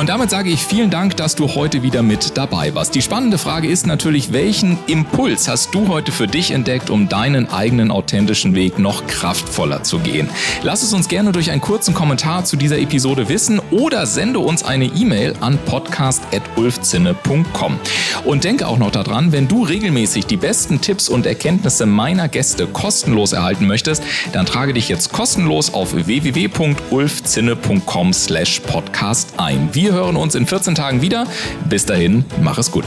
Und 0.07 0.11
damit 0.11 0.31
sage 0.31 0.51
ich 0.51 0.65
vielen 0.65 0.91
Dank, 0.91 1.17
dass 1.17 1.35
du 1.35 1.57
heute 1.57 1.83
wieder 1.83 2.05
mit 2.05 2.39
dabei 2.39 2.73
warst. 2.77 2.95
Die 2.95 3.03
spannende 3.03 3.39
Frage 3.39 3.67
ist 3.67 3.89
natürlich, 3.89 4.33
welchen 4.33 4.79
Impuls 4.87 5.49
hast 5.49 5.75
du 5.75 5.89
heute 5.89 6.13
für 6.13 6.29
dich 6.29 6.53
entdeckt, 6.53 6.91
um 6.91 7.09
deinen 7.09 7.51
eigenen 7.51 7.91
authentischen 7.91 8.55
Weg 8.55 8.79
noch 8.79 9.09
kraftvoller 9.09 9.83
zu 9.83 9.99
gehen? 9.99 10.29
Lass 10.63 10.85
es 10.85 10.93
uns 10.93 11.09
gerne 11.09 11.33
durch 11.33 11.51
einen 11.51 11.61
kurzen 11.61 11.93
Kommentar 11.93 12.45
zu 12.45 12.57
dieser 12.57 12.79
Episode 12.79 13.29
wissen 13.29 13.61
oder 13.73 14.07
sende 14.07 14.39
uns 14.39 14.63
eine 14.63 14.85
E-Mail 14.85 15.35
an 15.41 15.59
podcast.ulfzinne.com. 15.67 17.81
Und 18.25 18.45
denke 18.45 18.69
auch 18.69 18.79
noch 18.79 18.93
daran, 18.93 19.33
wenn 19.33 19.49
du 19.49 19.65
regelmäßig 19.65 20.27
die 20.27 20.37
besten 20.37 20.81
Tipps 20.81 21.09
und 21.09 21.27
Erkenntnisse 21.27 21.85
meiner 21.85 22.29
Gäste 22.29 22.69
kostenlos 22.69 23.33
erhalten 23.33 23.67
möchtest, 23.67 24.05
dann 24.33 24.47
trage 24.47 24.73
dich 24.73 24.89
jetzt 24.89 25.13
kostenlos 25.13 25.75
auf 25.75 25.95
www.ulfzinne.com 25.95 28.13
slash 28.13 28.61
podcast 28.61 29.31
ein. 29.39 29.71
Wir 29.73 29.96
hören 29.97 30.17
uns 30.17 30.35
in 30.35 30.47
14 30.47 30.75
Tagen 30.75 31.03
wieder. 31.03 31.27
Bis 31.69 31.87
dahin, 31.87 32.25
mach 32.43 32.59
es 32.59 32.71
gut. 32.71 32.85